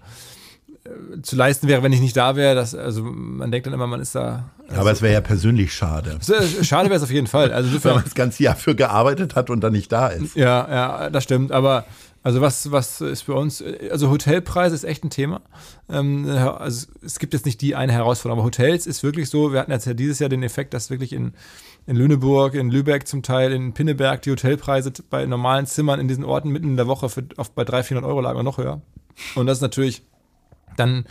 zu 1.22 1.36
leisten 1.36 1.68
wäre, 1.68 1.82
wenn 1.82 1.92
ich 1.92 2.00
nicht 2.00 2.16
da 2.16 2.36
wäre. 2.36 2.58
also 2.58 3.02
man 3.02 3.50
denkt 3.50 3.66
dann 3.66 3.74
immer, 3.74 3.86
man 3.86 4.00
ist 4.00 4.14
da. 4.14 4.50
Also, 4.68 4.80
aber 4.80 4.92
es 4.92 5.02
wäre 5.02 5.12
ja 5.12 5.20
persönlich 5.20 5.74
schade. 5.74 6.18
Äh, 6.28 6.64
schade 6.64 6.88
wäre 6.88 6.96
es 6.96 7.02
auf 7.02 7.10
jeden 7.10 7.26
Fall. 7.26 7.52
Also 7.52 7.70
wenn 7.84 7.94
man 7.94 8.04
das 8.04 8.14
ganze 8.14 8.42
Jahr 8.42 8.56
für 8.56 8.74
gearbeitet 8.74 9.34
hat 9.34 9.50
und 9.50 9.60
dann 9.60 9.72
nicht 9.72 9.92
da 9.92 10.08
ist. 10.08 10.36
Ja, 10.36 10.68
ja, 10.70 11.10
das 11.10 11.24
stimmt. 11.24 11.52
Aber 11.52 11.84
also 12.22 12.40
was, 12.40 12.70
was 12.70 13.00
ist 13.00 13.22
für 13.22 13.34
uns, 13.34 13.64
also 13.90 14.10
Hotelpreise 14.10 14.74
ist 14.74 14.84
echt 14.84 15.04
ein 15.04 15.10
Thema. 15.10 15.40
Ähm, 15.88 16.28
also 16.28 16.86
es 17.02 17.18
gibt 17.18 17.32
jetzt 17.32 17.46
nicht 17.46 17.60
die 17.62 17.74
eine 17.74 17.92
Herausforderung, 17.92 18.40
aber 18.40 18.46
Hotels 18.46 18.86
ist 18.86 19.02
wirklich 19.02 19.30
so, 19.30 19.52
wir 19.52 19.60
hatten 19.60 19.70
jetzt 19.70 19.86
ja 19.86 19.94
dieses 19.94 20.18
Jahr 20.18 20.28
den 20.28 20.42
Effekt, 20.42 20.74
dass 20.74 20.90
wirklich 20.90 21.14
in, 21.14 21.32
in 21.86 21.96
Lüneburg, 21.96 22.54
in 22.54 22.70
Lübeck 22.70 23.08
zum 23.08 23.22
Teil, 23.22 23.52
in 23.52 23.72
Pinneberg 23.72 24.20
die 24.22 24.30
Hotelpreise 24.30 24.92
bei 25.08 25.24
normalen 25.24 25.66
Zimmern 25.66 25.98
in 25.98 26.08
diesen 26.08 26.24
Orten 26.24 26.50
mitten 26.50 26.68
in 26.68 26.76
der 26.76 26.86
Woche 26.86 27.08
für, 27.08 27.24
oft 27.38 27.54
bei 27.54 27.64
300, 27.64 27.86
400 27.86 28.10
Euro 28.10 28.20
lagen 28.20 28.36
oder 28.36 28.44
noch 28.44 28.58
höher. 28.58 28.82
Und 29.34 29.46
das 29.46 29.58
ist 29.58 29.62
natürlich 29.62 30.02
dann 30.80 31.04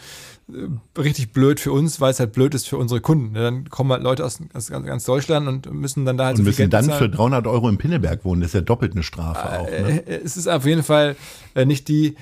äh, 0.51 0.99
richtig 0.99 1.31
blöd 1.31 1.59
für 1.59 1.71
uns, 1.71 2.01
weil 2.01 2.11
es 2.11 2.19
halt 2.19 2.33
blöd 2.33 2.53
ist 2.53 2.67
für 2.67 2.77
unsere 2.77 3.01
Kunden. 3.01 3.33
Dann 3.33 3.69
kommen 3.69 3.91
halt 3.91 4.03
Leute 4.03 4.25
aus, 4.25 4.39
aus 4.53 4.67
ganz, 4.69 5.05
Deutschland 5.05 5.47
und 5.47 5.71
müssen 5.73 6.05
dann 6.05 6.17
da 6.17 6.25
halt 6.25 6.33
und 6.33 6.43
so 6.43 6.43
müssen 6.43 6.57
Geld 6.57 6.73
dann 6.73 6.88
bezahlen. 6.88 7.11
für 7.11 7.17
300 7.17 7.47
Euro 7.47 7.69
im 7.69 7.77
Pinneberg 7.77 8.25
wohnen. 8.25 8.41
Das 8.41 8.49
ist 8.49 8.55
ja 8.55 8.61
doppelt 8.61 8.93
eine 8.93 9.03
Strafe 9.03 9.47
äh, 9.47 9.57
auch. 9.57 9.69
Ne? 9.69 10.07
Äh, 10.07 10.21
es 10.23 10.35
ist 10.35 10.47
auf 10.47 10.65
jeden 10.65 10.83
Fall 10.83 11.15
nicht 11.65 11.88
die 11.88 12.15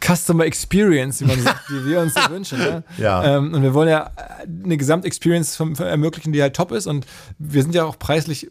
Customer 0.00 0.44
Experience, 0.44 1.20
wie 1.20 1.24
man 1.26 1.40
sagt, 1.40 1.68
die 1.70 1.84
wir 1.86 2.00
uns 2.00 2.14
so 2.14 2.20
wünschen. 2.30 2.58
Ne? 2.58 2.84
Ja. 2.98 3.36
Ähm, 3.36 3.54
und 3.54 3.62
wir 3.62 3.74
wollen 3.74 3.88
ja 3.88 4.10
eine 4.64 4.76
Gesamtexperience 4.76 5.58
ermöglichen, 5.78 6.32
die 6.32 6.42
halt 6.42 6.54
top 6.54 6.72
ist. 6.72 6.86
Und 6.86 7.06
wir 7.38 7.62
sind 7.62 7.74
ja 7.74 7.84
auch 7.84 7.98
preislich 7.98 8.50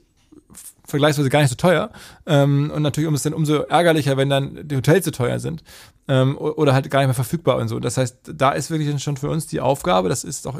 vergleichsweise 0.85 1.29
gar 1.29 1.41
nicht 1.41 1.49
so 1.49 1.55
teuer. 1.55 1.91
Ähm, 2.25 2.71
und 2.73 2.81
natürlich 2.81 3.07
um 3.07 3.13
es 3.13 3.23
dann 3.23 3.33
umso 3.33 3.61
ärgerlicher, 3.61 4.17
wenn 4.17 4.29
dann 4.29 4.67
die 4.67 4.75
Hotels 4.75 5.05
so 5.05 5.11
teuer 5.11 5.39
sind 5.39 5.63
ähm, 6.07 6.37
oder 6.37 6.73
halt 6.73 6.89
gar 6.91 6.99
nicht 6.99 7.07
mehr 7.07 7.15
verfügbar 7.15 7.57
und 7.57 7.67
so. 7.67 7.79
Das 7.79 7.97
heißt, 7.97 8.33
da 8.35 8.51
ist 8.51 8.69
wirklich 8.69 9.01
schon 9.01 9.17
für 9.17 9.29
uns 9.29 9.47
die 9.47 9.59
Aufgabe, 9.59 10.09
das 10.09 10.23
ist 10.23 10.47
auch 10.47 10.59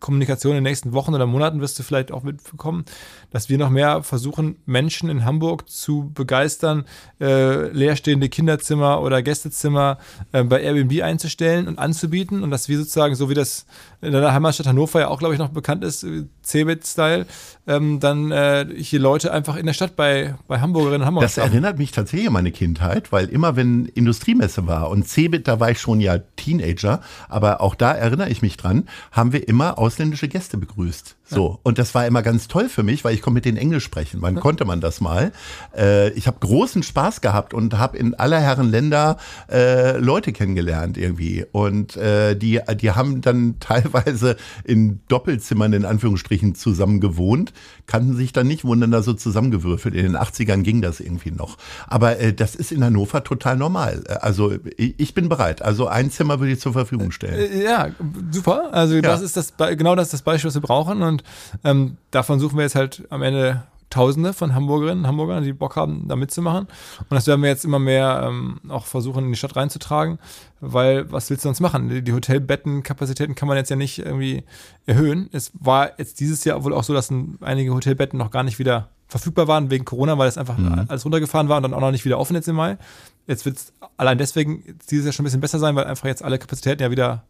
Kommunikation 0.00 0.52
in 0.52 0.56
den 0.56 0.64
nächsten 0.64 0.92
Wochen 0.92 1.14
oder 1.14 1.26
Monaten, 1.26 1.60
wirst 1.60 1.78
du 1.78 1.82
vielleicht 1.82 2.10
auch 2.10 2.22
mitbekommen, 2.22 2.84
dass 3.30 3.48
wir 3.48 3.58
noch 3.58 3.70
mehr 3.70 4.02
versuchen, 4.02 4.56
Menschen 4.66 5.08
in 5.08 5.24
Hamburg 5.24 5.68
zu 5.68 6.10
begeistern, 6.12 6.84
äh, 7.20 7.68
leerstehende 7.68 8.28
Kinderzimmer 8.28 9.00
oder 9.02 9.22
Gästezimmer 9.22 9.98
äh, 10.32 10.42
bei 10.42 10.60
Airbnb 10.60 11.02
einzustellen 11.02 11.68
und 11.68 11.78
anzubieten 11.78 12.42
und 12.42 12.50
dass 12.50 12.68
wir 12.68 12.78
sozusagen, 12.78 13.14
so 13.14 13.30
wie 13.30 13.34
das 13.34 13.66
in 14.02 14.12
der 14.12 14.32
Heimatstadt 14.32 14.66
Hannover 14.66 15.00
ja 15.00 15.08
auch, 15.08 15.18
glaube 15.18 15.34
ich, 15.34 15.38
noch 15.38 15.50
bekannt 15.50 15.84
ist, 15.84 16.02
äh, 16.02 16.24
Cebit-Style, 16.42 17.26
ähm, 17.66 18.00
dann 18.00 18.32
äh, 18.32 18.66
hier 18.76 18.98
Leute 18.98 19.32
einfach 19.32 19.56
in 19.56 19.66
der 19.66 19.72
Stadt 19.72 19.94
bei, 19.94 20.34
bei 20.48 20.60
Hamburgerinnen 20.60 21.02
und 21.02 21.06
Hamburg. 21.06 21.22
Das 21.22 21.38
erinnert 21.38 21.78
mich 21.78 21.92
tatsächlich 21.92 22.26
an 22.26 22.32
meine 22.32 22.50
Kindheit, 22.50 23.12
weil 23.12 23.28
immer 23.28 23.56
wenn 23.56 23.86
Industriemesse 23.86 24.66
war, 24.66 24.79
und 24.88 25.08
Cebit, 25.08 25.48
da 25.48 25.60
war 25.60 25.70
ich 25.70 25.80
schon 25.80 26.00
ja 26.00 26.18
Teenager, 26.36 27.00
aber 27.28 27.60
auch 27.60 27.74
da 27.74 27.92
erinnere 27.92 28.30
ich 28.30 28.42
mich 28.42 28.56
dran, 28.56 28.88
haben 29.12 29.32
wir 29.32 29.48
immer 29.48 29.78
ausländische 29.78 30.28
Gäste 30.28 30.56
begrüßt. 30.58 31.16
So, 31.30 31.60
und 31.62 31.78
das 31.78 31.94
war 31.94 32.06
immer 32.06 32.22
ganz 32.22 32.48
toll 32.48 32.68
für 32.68 32.82
mich, 32.82 33.04
weil 33.04 33.14
ich 33.14 33.22
konnte 33.22 33.34
mit 33.34 33.44
denen 33.44 33.56
Englisch 33.56 33.84
sprechen. 33.84 34.20
Wann 34.20 34.34
konnte 34.34 34.64
man 34.64 34.80
das 34.80 35.00
mal? 35.00 35.30
Äh, 35.76 36.10
ich 36.10 36.26
habe 36.26 36.38
großen 36.40 36.82
Spaß 36.82 37.20
gehabt 37.20 37.54
und 37.54 37.78
habe 37.78 37.96
in 37.98 38.14
aller 38.14 38.40
Herren 38.40 38.68
Länder 38.68 39.16
äh, 39.50 39.96
Leute 39.98 40.32
kennengelernt 40.32 40.98
irgendwie. 40.98 41.46
Und 41.52 41.96
äh, 41.96 42.34
die, 42.34 42.60
die 42.80 42.90
haben 42.90 43.20
dann 43.20 43.56
teilweise 43.60 44.36
in 44.64 45.00
Doppelzimmern 45.08 45.72
in 45.72 45.84
Anführungsstrichen 45.84 46.54
zusammen 46.56 47.00
gewohnt, 47.00 47.52
kannten 47.86 48.16
sich 48.16 48.32
dann 48.32 48.46
nicht, 48.48 48.64
wurden 48.64 48.80
dann 48.80 48.90
da 48.90 49.02
so 49.02 49.12
zusammengewürfelt. 49.12 49.94
In 49.94 50.02
den 50.02 50.16
80ern 50.16 50.62
ging 50.62 50.82
das 50.82 51.00
irgendwie 51.00 51.30
noch. 51.30 51.58
Aber 51.86 52.18
äh, 52.18 52.32
das 52.32 52.54
ist 52.54 52.72
in 52.72 52.84
Hannover 52.84 53.22
total 53.24 53.56
normal. 53.56 54.02
Äh, 54.08 54.14
Also 54.14 54.52
ich, 54.76 55.14
bin 55.14 55.28
bereit. 55.28 55.62
Also 55.62 55.86
ein 55.86 56.10
Zimmer 56.10 56.40
würde 56.40 56.52
ich 56.52 56.60
zur 56.60 56.72
Verfügung 56.72 57.12
stellen. 57.12 57.52
Äh, 57.52 57.64
Ja, 57.64 57.88
super. 58.30 58.72
Also 58.72 59.00
das 59.00 59.22
ist 59.22 59.36
das 59.36 59.54
genau 59.76 59.94
das 59.94 60.08
ist 60.08 60.14
das 60.14 60.22
Beispiel, 60.22 60.48
was 60.48 60.54
wir 60.54 60.60
brauchen. 60.60 61.02
Und 61.02 61.19
ähm, 61.64 61.96
davon 62.10 62.40
suchen 62.40 62.56
wir 62.56 62.64
jetzt 62.64 62.74
halt 62.74 63.04
am 63.10 63.22
Ende 63.22 63.62
Tausende 63.90 64.32
von 64.32 64.54
Hamburgerinnen 64.54 65.00
und 65.00 65.08
Hamburgern, 65.08 65.42
die 65.42 65.52
Bock 65.52 65.74
haben, 65.74 66.06
da 66.06 66.14
mitzumachen. 66.14 66.68
Und 67.00 67.10
das 67.10 67.26
werden 67.26 67.42
wir 67.42 67.48
jetzt 67.48 67.64
immer 67.64 67.80
mehr 67.80 68.22
ähm, 68.24 68.60
auch 68.68 68.86
versuchen, 68.86 69.24
in 69.24 69.32
die 69.32 69.36
Stadt 69.36 69.56
reinzutragen, 69.56 70.20
weil 70.60 71.10
was 71.10 71.28
willst 71.28 71.44
du 71.44 71.48
sonst 71.48 71.58
machen? 71.58 72.04
Die, 72.04 72.12
Hotelbettenkapazitäten 72.12 73.34
kann 73.34 73.48
man 73.48 73.56
jetzt 73.56 73.68
ja 73.68 73.74
nicht 73.74 73.98
irgendwie 73.98 74.44
erhöhen. 74.86 75.28
Es 75.32 75.50
war 75.58 75.98
jetzt 75.98 76.20
dieses 76.20 76.44
Jahr 76.44 76.62
wohl 76.62 76.72
auch 76.72 76.84
so, 76.84 76.94
dass 76.94 77.10
ein, 77.10 77.36
einige 77.40 77.74
Hotelbetten 77.74 78.16
noch 78.16 78.30
gar 78.30 78.44
nicht 78.44 78.60
wieder 78.60 78.90
verfügbar 79.08 79.48
waren 79.48 79.70
wegen 79.70 79.84
Corona, 79.84 80.16
weil 80.16 80.28
das 80.28 80.38
einfach 80.38 80.56
alles 80.86 81.04
runtergefahren 81.04 81.48
war 81.48 81.56
und 81.56 81.64
dann 81.64 81.74
auch 81.74 81.80
noch 81.80 81.90
nicht 81.90 82.04
wieder 82.04 82.20
offen 82.20 82.36
jetzt 82.36 82.46
im 82.46 82.54
Mai. 82.54 82.78
Jetzt 83.26 83.44
wird 83.44 83.56
es 83.56 83.72
allein 83.96 84.18
deswegen 84.18 84.78
dieses 84.88 85.04
Jahr 85.04 85.12
schon 85.12 85.24
ein 85.24 85.26
bisschen 85.26 85.40
besser 85.40 85.58
sein, 85.58 85.74
weil 85.74 85.86
einfach 85.86 86.06
jetzt 86.06 86.22
alle 86.22 86.38
Kapazitäten 86.38 86.80
ja 86.80 86.92
wieder 86.92 87.24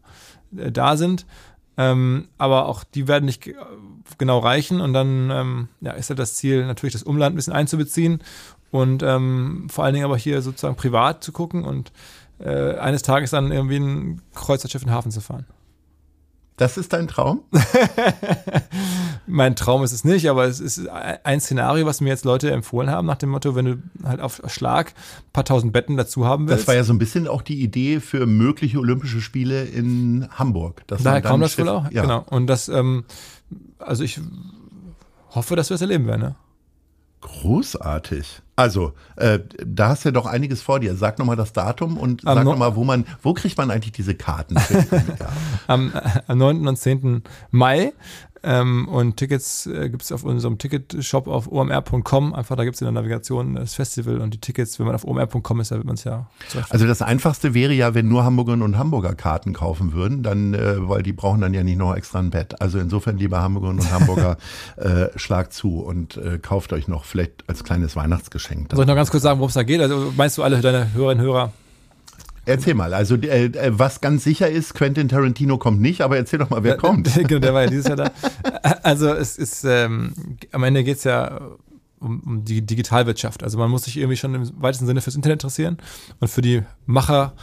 äh, 0.55 0.71
da 0.71 0.95
sind. 0.95 1.25
Ähm, 1.77 2.27
aber 2.37 2.67
auch 2.67 2.83
die 2.83 3.07
werden 3.07 3.25
nicht 3.25 3.41
ge- 3.41 3.55
genau 4.17 4.39
reichen 4.39 4.81
und 4.81 4.93
dann 4.93 5.29
ähm, 5.31 5.67
ja, 5.79 5.93
ist 5.93 6.09
halt 6.09 6.19
das 6.19 6.35
Ziel, 6.35 6.65
natürlich 6.65 6.93
das 6.93 7.03
Umland 7.03 7.33
ein 7.33 7.37
bisschen 7.37 7.53
einzubeziehen 7.53 8.21
und 8.71 9.03
ähm, 9.03 9.67
vor 9.69 9.85
allen 9.85 9.93
Dingen 9.93 10.05
aber 10.05 10.17
hier 10.17 10.41
sozusagen 10.41 10.75
privat 10.75 11.23
zu 11.23 11.31
gucken 11.31 11.63
und 11.63 11.91
äh, 12.39 12.75
eines 12.75 13.03
Tages 13.03 13.31
dann 13.31 13.51
irgendwie 13.51 13.77
ein 13.77 14.21
Kreuzfahrtschiff 14.35 14.81
in 14.81 14.89
den 14.89 14.95
Hafen 14.95 15.11
zu 15.11 15.21
fahren. 15.21 15.45
Das 16.61 16.77
ist 16.77 16.93
dein 16.93 17.07
Traum? 17.07 17.41
Mein 19.25 19.55
Traum 19.55 19.83
ist 19.83 19.93
es 19.93 20.03
nicht, 20.03 20.29
aber 20.29 20.45
es 20.45 20.59
ist 20.59 20.87
ein 20.87 21.39
Szenario, 21.39 21.87
was 21.87 22.01
mir 22.01 22.09
jetzt 22.09 22.23
Leute 22.23 22.51
empfohlen 22.51 22.91
haben, 22.91 23.07
nach 23.07 23.15
dem 23.17 23.29
Motto, 23.29 23.55
wenn 23.55 23.65
du 23.65 23.77
halt 24.03 24.19
auf 24.21 24.43
Schlag 24.45 24.89
ein 24.89 25.31
paar 25.33 25.43
tausend 25.43 25.73
Betten 25.73 25.97
dazu 25.97 26.25
haben 26.25 26.47
willst. 26.47 26.61
Das 26.61 26.67
war 26.67 26.75
ja 26.75 26.83
so 26.83 26.93
ein 26.93 26.99
bisschen 26.99 27.27
auch 27.27 27.41
die 27.41 27.63
Idee 27.63 27.99
für 27.99 28.27
mögliche 28.27 28.77
Olympische 28.77 29.21
Spiele 29.21 29.63
in 29.63 30.27
Hamburg. 30.31 30.83
Daher 30.85 31.21
kam 31.23 31.41
das 31.41 31.53
Schiff- 31.53 31.65
wohl 31.65 31.69
auch. 31.69 31.89
Ja. 31.91 32.03
Genau. 32.03 32.25
Und 32.29 32.45
das, 32.45 32.69
ähm, 32.69 33.05
also 33.79 34.03
ich 34.03 34.19
hoffe, 35.31 35.55
dass 35.55 35.71
wir 35.71 35.75
es 35.75 35.81
erleben 35.81 36.05
werden. 36.05 36.21
Ne? 36.21 36.35
Großartig. 37.21 38.41
Also, 38.55 38.93
äh, 39.15 39.39
da 39.65 39.89
hast 39.89 40.03
du 40.05 40.09
ja 40.09 40.13
doch 40.13 40.25
einiges 40.25 40.61
vor 40.61 40.79
dir. 40.79 40.95
Sag 40.95 41.17
nochmal 41.17 41.35
das 41.35 41.53
Datum 41.53 41.97
und 41.97 42.27
Am 42.27 42.35
sag 42.35 42.43
no- 42.43 42.51
nochmal, 42.51 42.75
wo 42.75 42.83
man, 42.83 43.05
wo 43.23 43.33
kriegt 43.33 43.57
man 43.57 43.71
eigentlich 43.71 43.93
diese 43.93 44.13
Karten? 44.15 44.55
am, 45.67 45.91
äh, 45.93 46.01
am 46.27 46.37
9. 46.37 46.67
und 46.67 46.75
10. 46.77 47.23
Mai. 47.51 47.93
Ähm, 48.43 48.87
und 48.87 49.17
Tickets 49.17 49.67
äh, 49.67 49.89
gibt 49.89 50.03
es 50.03 50.11
auf 50.11 50.23
unserem 50.23 50.57
Ticketshop 50.57 51.27
auf 51.27 51.51
omr.com. 51.51 52.33
Einfach 52.33 52.55
da 52.55 52.63
gibt 52.63 52.75
es 52.75 52.81
in 52.81 52.85
der 52.85 52.91
Navigation 52.91 53.55
das 53.55 53.75
Festival 53.75 54.19
und 54.19 54.33
die 54.33 54.39
Tickets, 54.39 54.79
wenn 54.79 54.87
man 54.87 54.95
auf 54.95 55.05
omr.com 55.05 55.59
ist, 55.59 55.71
da 55.71 55.75
wird 55.75 55.85
man 55.85 55.95
es 55.95 56.03
ja 56.03 56.27
also 56.69 56.87
das 56.87 57.01
Einfachste 57.01 57.53
wäre 57.53 57.73
ja, 57.73 57.93
wenn 57.93 58.07
nur 58.07 58.23
Hamburgerinnen 58.23 58.63
und 58.63 58.77
Hamburger 58.77 59.13
Karten 59.13 59.53
kaufen 59.53 59.93
würden, 59.93 60.23
dann, 60.23 60.53
äh, 60.53 60.87
weil 60.87 61.03
die 61.03 61.13
brauchen 61.13 61.41
dann 61.41 61.53
ja 61.53 61.63
nicht 61.63 61.77
noch 61.77 61.95
extra 61.95 62.19
ein 62.19 62.29
Bett. 62.29 62.61
Also 62.61 62.79
insofern, 62.79 63.17
liebe 63.17 63.39
Hamburgerinnen 63.39 63.81
und 63.81 63.91
Hamburger, 63.91 64.37
äh, 64.77 65.07
schlag 65.17 65.53
zu 65.53 65.79
und 65.79 66.17
äh, 66.17 66.39
kauft 66.39 66.73
euch 66.73 66.87
noch 66.87 67.05
vielleicht 67.05 67.43
als 67.47 67.63
kleines 67.63 67.95
Weihnachtsgeschenk. 67.95 68.71
Soll 68.71 68.83
ich 68.83 68.87
noch 68.87 68.95
ganz 68.95 69.11
kurz 69.11 69.23
sagen, 69.23 69.39
worum 69.39 69.49
es 69.49 69.53
da 69.53 69.63
geht? 69.63 69.81
Also 69.81 70.13
meinst 70.15 70.37
du 70.37 70.43
alle 70.43 70.61
deine 70.61 70.93
Hörerinnen 70.93 71.25
und 71.25 71.31
Hörer? 71.31 71.53
Erzähl 72.45 72.73
mal, 72.73 72.93
also 72.93 73.15
äh, 73.15 73.45
äh, 73.45 73.71
was 73.77 74.01
ganz 74.01 74.23
sicher 74.23 74.49
ist, 74.49 74.73
Quentin 74.73 75.07
Tarantino 75.07 75.57
kommt 75.57 75.79
nicht, 75.79 76.01
aber 76.01 76.17
erzähl 76.17 76.39
doch 76.39 76.49
mal, 76.49 76.63
wer 76.63 76.75
kommt. 76.75 77.13
genau, 77.27 77.39
der 77.39 77.53
war 77.53 77.63
ja 77.63 77.69
dieses 77.69 77.87
Jahr 77.87 77.97
da. 77.97 78.11
Also 78.83 79.09
es 79.09 79.37
ist, 79.37 79.63
ähm, 79.63 80.13
am 80.51 80.63
Ende 80.63 80.83
geht 80.83 80.97
es 80.97 81.03
ja 81.03 81.39
um, 81.99 82.19
um 82.21 82.43
die 82.43 82.65
Digitalwirtschaft. 82.65 83.43
Also 83.43 83.59
man 83.59 83.69
muss 83.69 83.83
sich 83.83 83.97
irgendwie 83.97 84.17
schon 84.17 84.33
im 84.33 84.49
weitesten 84.61 84.87
Sinne 84.87 85.01
fürs 85.01 85.15
Internet 85.15 85.35
interessieren 85.35 85.77
und 86.19 86.29
für 86.29 86.41
die 86.41 86.63
Macher 86.87 87.33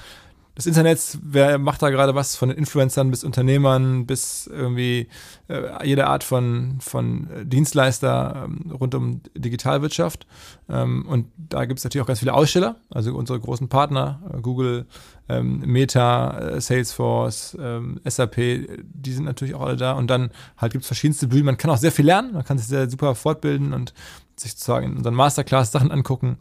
des 0.59 0.67
Internets, 0.67 1.19
wer 1.23 1.57
macht 1.59 1.83
da 1.83 1.89
gerade 1.89 2.17
was 2.17 2.35
von 2.35 2.49
den 2.49 2.59
Influencern 2.59 3.13
bis 3.13 3.23
Unternehmern 3.23 4.07
bis 4.07 4.49
irgendwie 4.49 5.07
äh, 5.47 5.87
jede 5.87 6.09
Art 6.09 6.25
von, 6.25 6.79
von 6.81 7.31
äh, 7.31 7.47
Dienstleister 7.47 8.45
ähm, 8.45 8.73
rund 8.73 8.93
um 8.97 9.23
Digitalwirtschaft. 9.37 10.27
Ähm, 10.69 11.07
und 11.07 11.27
da 11.37 11.65
gibt 11.65 11.79
es 11.79 11.85
natürlich 11.85 12.03
auch 12.03 12.09
ganz 12.09 12.19
viele 12.19 12.35
Aussteller, 12.35 12.75
also 12.91 13.15
unsere 13.15 13.39
großen 13.39 13.69
Partner, 13.69 14.21
äh, 14.35 14.41
Google, 14.41 14.87
ähm, 15.29 15.61
Meta, 15.61 16.37
äh, 16.39 16.61
Salesforce, 16.61 17.57
ähm, 17.61 18.01
SAP, 18.05 18.37
die 18.83 19.13
sind 19.13 19.27
natürlich 19.27 19.55
auch 19.55 19.63
alle 19.63 19.77
da. 19.77 19.93
Und 19.93 20.09
dann 20.09 20.31
halt 20.57 20.73
gibt 20.73 20.83
es 20.83 20.89
verschiedenste 20.89 21.29
Bühnen. 21.29 21.45
Man 21.45 21.57
kann 21.57 21.71
auch 21.71 21.77
sehr 21.77 21.93
viel 21.93 22.07
lernen, 22.07 22.33
man 22.33 22.45
kann 22.45 22.59
sich 22.59 22.67
sehr 22.67 22.91
super 22.91 23.15
fortbilden 23.15 23.73
und 23.73 23.95
sich 24.41 24.53
sozusagen 24.53 24.87
in 24.87 24.97
unseren 24.97 25.15
Masterclass 25.15 25.73
Sachen 25.73 25.91
angucken. 25.91 26.39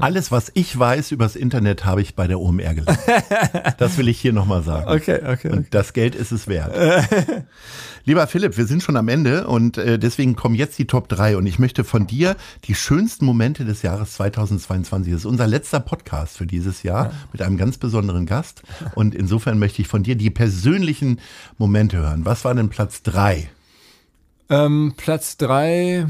Alles, 0.00 0.30
was 0.30 0.50
ich 0.54 0.78
weiß 0.78 1.12
übers 1.12 1.36
Internet, 1.36 1.84
habe 1.84 2.02
ich 2.02 2.14
bei 2.14 2.26
der 2.26 2.40
OMR 2.40 2.74
gelernt. 2.74 3.00
das 3.78 3.98
will 3.98 4.08
ich 4.08 4.20
hier 4.20 4.32
nochmal 4.32 4.62
sagen. 4.62 4.90
Okay, 4.90 5.20
okay. 5.26 5.50
Und 5.50 5.74
das 5.74 5.92
Geld 5.92 6.14
ist 6.14 6.32
es 6.32 6.48
wert. 6.48 6.74
Lieber 8.04 8.26
Philipp, 8.26 8.56
wir 8.56 8.66
sind 8.66 8.82
schon 8.82 8.96
am 8.96 9.08
Ende 9.08 9.46
und 9.46 9.76
äh, 9.76 9.98
deswegen 9.98 10.34
kommen 10.34 10.54
jetzt 10.54 10.78
die 10.78 10.86
Top 10.86 11.08
3 11.08 11.36
und 11.36 11.46
ich 11.46 11.58
möchte 11.58 11.84
von 11.84 12.06
dir 12.06 12.36
die 12.64 12.74
schönsten 12.74 13.26
Momente 13.26 13.64
des 13.64 13.82
Jahres 13.82 14.14
2022. 14.14 15.12
Das 15.12 15.22
ist 15.22 15.26
unser 15.26 15.46
letzter 15.46 15.80
Podcast 15.80 16.38
für 16.38 16.46
dieses 16.46 16.82
Jahr 16.82 17.12
mit 17.32 17.42
einem 17.42 17.58
ganz 17.58 17.76
besonderen 17.76 18.24
Gast 18.24 18.62
und 18.94 19.14
insofern 19.14 19.58
möchte 19.58 19.82
ich 19.82 19.88
von 19.88 20.02
dir 20.02 20.16
die 20.16 20.30
persönlichen 20.30 21.20
Momente 21.58 21.98
hören. 21.98 22.24
Was 22.24 22.44
war 22.44 22.54
denn 22.54 22.70
Platz 22.70 23.02
3? 23.02 23.50
Ähm, 24.50 24.94
Platz 24.96 25.36
drei, 25.36 26.06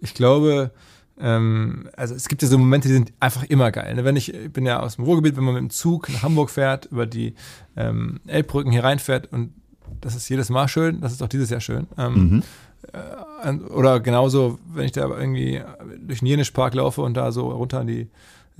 ich 0.00 0.14
glaube, 0.14 0.72
ähm, 1.20 1.88
also 1.96 2.14
es 2.14 2.28
gibt 2.28 2.42
ja 2.42 2.48
so 2.48 2.58
Momente, 2.58 2.88
die 2.88 2.94
sind 2.94 3.12
einfach 3.20 3.44
immer 3.44 3.70
geil. 3.70 3.94
ne? 3.94 4.04
Wenn 4.04 4.16
ich, 4.16 4.32
ich 4.32 4.52
bin 4.52 4.64
ja 4.64 4.80
aus 4.80 4.96
dem 4.96 5.04
Ruhrgebiet, 5.04 5.36
wenn 5.36 5.44
man 5.44 5.54
mit 5.54 5.62
dem 5.62 5.70
Zug 5.70 6.08
nach 6.08 6.22
Hamburg 6.22 6.50
fährt, 6.50 6.86
über 6.86 7.06
die 7.06 7.34
ähm, 7.76 8.20
Elbbrücken 8.26 8.72
hier 8.72 8.84
reinfährt 8.84 9.32
und 9.32 9.52
das 10.00 10.14
ist 10.14 10.28
jedes 10.28 10.48
Mal 10.48 10.68
schön, 10.68 11.00
das 11.00 11.12
ist 11.12 11.22
auch 11.22 11.28
dieses 11.28 11.50
Jahr 11.50 11.60
schön. 11.60 11.86
Ähm, 11.98 12.42
äh, 12.92 13.52
oder 13.52 14.00
genauso, 14.00 14.58
wenn 14.72 14.86
ich 14.86 14.92
da 14.92 15.08
irgendwie 15.08 15.62
durch 16.00 16.20
den 16.20 16.26
Jenischpark 16.26 16.74
laufe 16.74 17.02
und 17.02 17.14
da 17.14 17.32
so 17.32 17.50
runter 17.50 17.80
an 17.80 17.86
die 17.86 18.08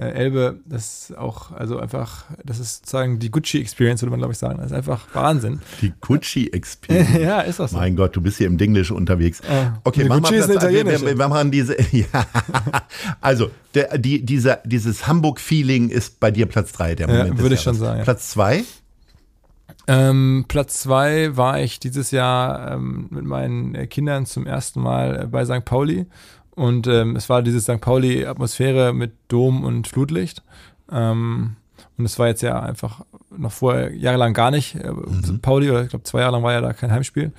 Elbe, 0.08 0.60
das 0.66 1.10
ist 1.10 1.18
auch, 1.18 1.52
also 1.52 1.78
einfach, 1.78 2.24
das 2.44 2.58
ist 2.58 2.78
sozusagen 2.78 3.18
die 3.18 3.30
Gucci-Experience, 3.30 4.02
würde 4.02 4.10
man 4.10 4.20
glaube 4.20 4.32
ich 4.32 4.38
sagen. 4.38 4.56
Das 4.58 4.66
ist 4.66 4.72
einfach 4.76 5.06
Wahnsinn. 5.12 5.60
Die 5.82 5.92
Gucci 6.00 6.48
Experience. 6.52 7.16
ja, 7.20 7.40
ist 7.40 7.58
das 7.60 7.72
so. 7.72 7.76
Mein 7.76 7.96
Gott, 7.96 8.16
du 8.16 8.20
bist 8.20 8.38
hier 8.38 8.46
im 8.46 8.58
Dinglish 8.58 8.90
unterwegs. 8.90 9.40
Äh, 9.40 9.70
Okay, 9.84 10.04
mach 10.08 10.18
Gucci 10.20 10.32
mal 10.34 10.38
ist 10.40 10.46
Platz 10.50 10.64
eine 10.64 10.78
ein. 10.80 10.86
wir, 10.86 11.00
wir, 11.02 11.18
wir 11.18 11.28
machen 11.28 11.50
diese. 11.50 11.76
Ja. 11.92 12.06
Also, 13.20 13.50
der, 13.74 13.98
die, 13.98 14.24
dieser, 14.24 14.60
dieses 14.64 15.06
Hamburg-Feeling 15.06 15.90
ist 15.90 16.20
bei 16.20 16.30
dir 16.30 16.46
Platz 16.46 16.72
3, 16.72 16.94
der 16.94 17.08
Ja, 17.08 17.14
Moment. 17.14 17.34
des 17.34 17.42
würde 17.42 17.54
ich 17.54 17.64
Jahres. 17.64 17.78
schon 17.78 17.86
sagen, 17.86 17.98
ja. 17.98 18.04
Platz 18.04 18.30
2? 18.30 18.64
Ähm, 19.86 20.44
Platz 20.46 20.80
zwei 20.82 21.36
war 21.36 21.60
ich 21.60 21.80
dieses 21.80 22.10
Jahr 22.10 22.72
ähm, 22.74 23.08
mit 23.10 23.24
meinen 23.24 23.74
äh, 23.74 23.86
Kindern 23.86 24.26
zum 24.26 24.46
ersten 24.46 24.80
Mal 24.80 25.22
äh, 25.22 25.26
bei 25.26 25.44
St. 25.44 25.64
Pauli. 25.64 26.06
Und 26.60 26.86
ähm, 26.88 27.16
es 27.16 27.30
war 27.30 27.40
diese 27.40 27.58
St. 27.58 27.80
Pauli-Atmosphäre 27.80 28.92
mit 28.92 29.12
Dom 29.28 29.64
und 29.64 29.88
Flutlicht. 29.88 30.42
Ähm, 30.92 31.56
und 31.96 32.04
es 32.04 32.18
war 32.18 32.26
jetzt 32.28 32.42
ja 32.42 32.60
einfach 32.60 33.00
noch 33.34 33.50
vorher 33.50 33.94
jahrelang 33.94 34.34
gar 34.34 34.50
nicht. 34.50 34.74
Äh, 34.74 34.92
St. 35.24 35.40
Pauli, 35.40 35.70
oder 35.70 35.84
ich 35.84 35.88
glaube 35.88 36.02
zwei 36.02 36.20
Jahre 36.20 36.32
lang 36.32 36.42
war 36.42 36.52
ja 36.52 36.60
da 36.60 36.74
kein 36.74 36.92
Heimspiel. 36.92 37.32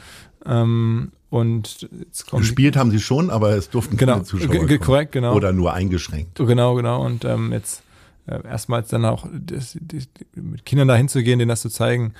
Ähm, 0.43 1.11
und 1.29 1.87
Gespielt 2.31 2.75
haben 2.75 2.89
sie 2.89 2.99
schon, 2.99 3.29
aber 3.29 3.51
es 3.51 3.69
durften 3.69 3.95
Genau, 3.95 4.13
keine 4.13 4.23
Zuschauer 4.23 4.55
kommen. 4.55 4.79
korrekt, 4.79 5.11
genau. 5.11 5.35
Oder 5.35 5.53
nur 5.53 5.71
eingeschränkt. 5.71 6.39
Genau, 6.39 6.73
genau. 6.73 7.05
Und 7.05 7.23
ähm, 7.23 7.53
jetzt 7.53 7.83
äh, 8.25 8.43
erstmals 8.43 8.89
dann 8.89 9.05
auch 9.05 9.27
das, 9.31 9.77
die, 9.79 10.01
mit 10.33 10.65
Kindern 10.65 10.87
dahin 10.87 11.09
zu 11.09 11.21
gehen, 11.21 11.37
denen 11.37 11.49
das 11.49 11.61
zu 11.61 11.69
zeigen, 11.69 12.15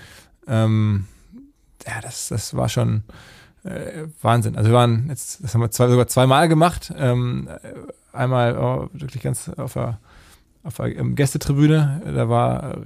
ähm, 0.46 1.06
ja, 1.84 2.00
das, 2.04 2.28
das 2.28 2.56
war 2.56 2.70
schon 2.70 3.02
äh, 3.64 4.08
Wahnsinn. 4.22 4.56
Also 4.56 4.70
wir 4.70 4.76
waren 4.76 5.08
jetzt, 5.10 5.44
das 5.44 5.54
haben 5.54 5.62
wir 5.62 5.72
zwei, 5.72 5.88
sogar 5.88 6.08
zweimal 6.08 6.48
gemacht. 6.48 6.94
Ähm, 6.98 7.48
äh, 7.48 8.18
einmal 8.18 8.58
oh, 8.58 8.90
wirklich 8.94 9.24
ganz 9.24 9.50
auf 9.50 9.74
der 9.74 10.00
auf 10.64 10.76
der 10.76 10.96
ähm, 10.96 11.16
Gästetribüne, 11.16 12.02
da 12.06 12.30
war, 12.30 12.76
äh, 12.76 12.80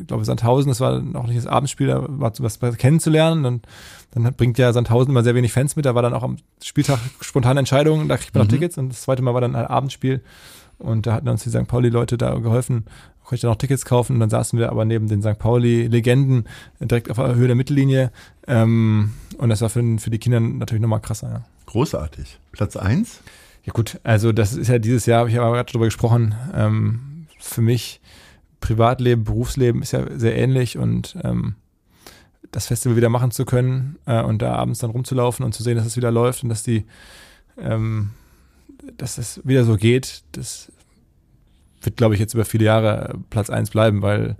ich 0.00 0.06
glaube, 0.06 0.24
Sandhausen, 0.24 0.68
das 0.68 0.80
war 0.80 1.00
noch 1.00 1.26
nicht 1.26 1.38
das 1.38 1.46
Abendspiel, 1.46 1.88
da 1.88 2.06
war 2.08 2.32
was 2.38 2.58
kennenzulernen. 2.78 3.44
Und 3.44 3.66
dann 4.12 4.32
bringt 4.34 4.58
ja 4.58 4.72
Sandhausen 4.72 5.10
immer 5.10 5.24
sehr 5.24 5.34
wenig 5.34 5.52
Fans 5.52 5.74
mit. 5.74 5.84
Da 5.84 5.94
war 5.94 6.02
dann 6.02 6.14
auch 6.14 6.22
am 6.22 6.36
Spieltag 6.62 7.00
spontane 7.20 7.58
Entscheidungen, 7.58 8.08
da 8.08 8.16
kriegt 8.16 8.34
man 8.34 8.44
noch 8.44 8.50
Tickets. 8.50 8.78
Und 8.78 8.90
das 8.90 9.02
zweite 9.02 9.22
Mal 9.22 9.34
war 9.34 9.40
dann 9.40 9.56
ein 9.56 9.66
Abendspiel. 9.66 10.22
Und 10.78 11.06
da 11.06 11.14
hatten 11.14 11.28
uns 11.28 11.44
die 11.44 11.50
St. 11.50 11.66
Pauli-Leute 11.66 12.18
da 12.18 12.34
geholfen. 12.38 12.84
konnte 13.22 13.34
ich 13.36 13.40
dann 13.42 13.52
auch 13.52 13.56
Tickets 13.56 13.84
kaufen 13.84 14.14
und 14.14 14.20
dann 14.20 14.30
saßen 14.30 14.58
wir 14.58 14.70
aber 14.70 14.84
neben 14.84 15.08
den 15.08 15.22
St. 15.22 15.38
Pauli-Legenden 15.38 16.44
direkt 16.80 17.10
auf 17.10 17.16
der 17.16 17.34
Höhe 17.34 17.46
der 17.46 17.56
Mittellinie. 17.56 18.10
Ähm, 18.46 19.12
und 19.42 19.48
das 19.48 19.60
war 19.60 19.70
für, 19.70 19.98
für 19.98 20.10
die 20.10 20.20
Kinder 20.20 20.38
natürlich 20.38 20.80
nochmal 20.80 21.00
krasser. 21.00 21.28
Ja. 21.28 21.44
Großartig. 21.66 22.38
Platz 22.52 22.76
eins? 22.76 23.22
Ja 23.64 23.72
gut, 23.72 23.98
also 24.04 24.30
das 24.30 24.54
ist 24.54 24.68
ja 24.68 24.78
dieses 24.78 25.04
Jahr, 25.06 25.18
habe 25.20 25.30
ich 25.30 25.40
aber 25.40 25.56
gerade 25.56 25.72
drüber 25.72 25.86
gesprochen, 25.86 26.36
ähm, 26.54 27.26
für 27.40 27.60
mich 27.60 28.00
Privatleben, 28.60 29.24
Berufsleben 29.24 29.82
ist 29.82 29.90
ja 29.90 30.06
sehr 30.16 30.36
ähnlich 30.36 30.78
und 30.78 31.16
ähm, 31.24 31.56
das 32.52 32.68
Festival 32.68 32.96
wieder 32.96 33.08
machen 33.08 33.32
zu 33.32 33.44
können 33.44 33.96
äh, 34.06 34.22
und 34.22 34.42
da 34.42 34.54
abends 34.54 34.78
dann 34.78 34.90
rumzulaufen 34.90 35.44
und 35.44 35.54
zu 35.54 35.64
sehen, 35.64 35.76
dass 35.76 35.86
es 35.86 35.96
wieder 35.96 36.12
läuft 36.12 36.44
und 36.44 36.48
dass 36.48 36.62
die, 36.62 36.84
ähm, 37.58 38.10
dass 38.96 39.18
es 39.18 39.40
wieder 39.44 39.64
so 39.64 39.76
geht, 39.76 40.22
das 40.32 40.70
wird, 41.80 41.96
glaube 41.96 42.14
ich, 42.14 42.20
jetzt 42.20 42.34
über 42.34 42.44
viele 42.44 42.66
Jahre 42.66 43.18
Platz 43.28 43.50
eins 43.50 43.70
bleiben, 43.70 44.02
weil 44.02 44.36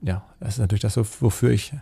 ja, 0.00 0.24
das 0.38 0.50
ist 0.50 0.58
natürlich 0.60 0.82
das, 0.82 0.96
wofür 0.96 1.50
ich 1.50 1.72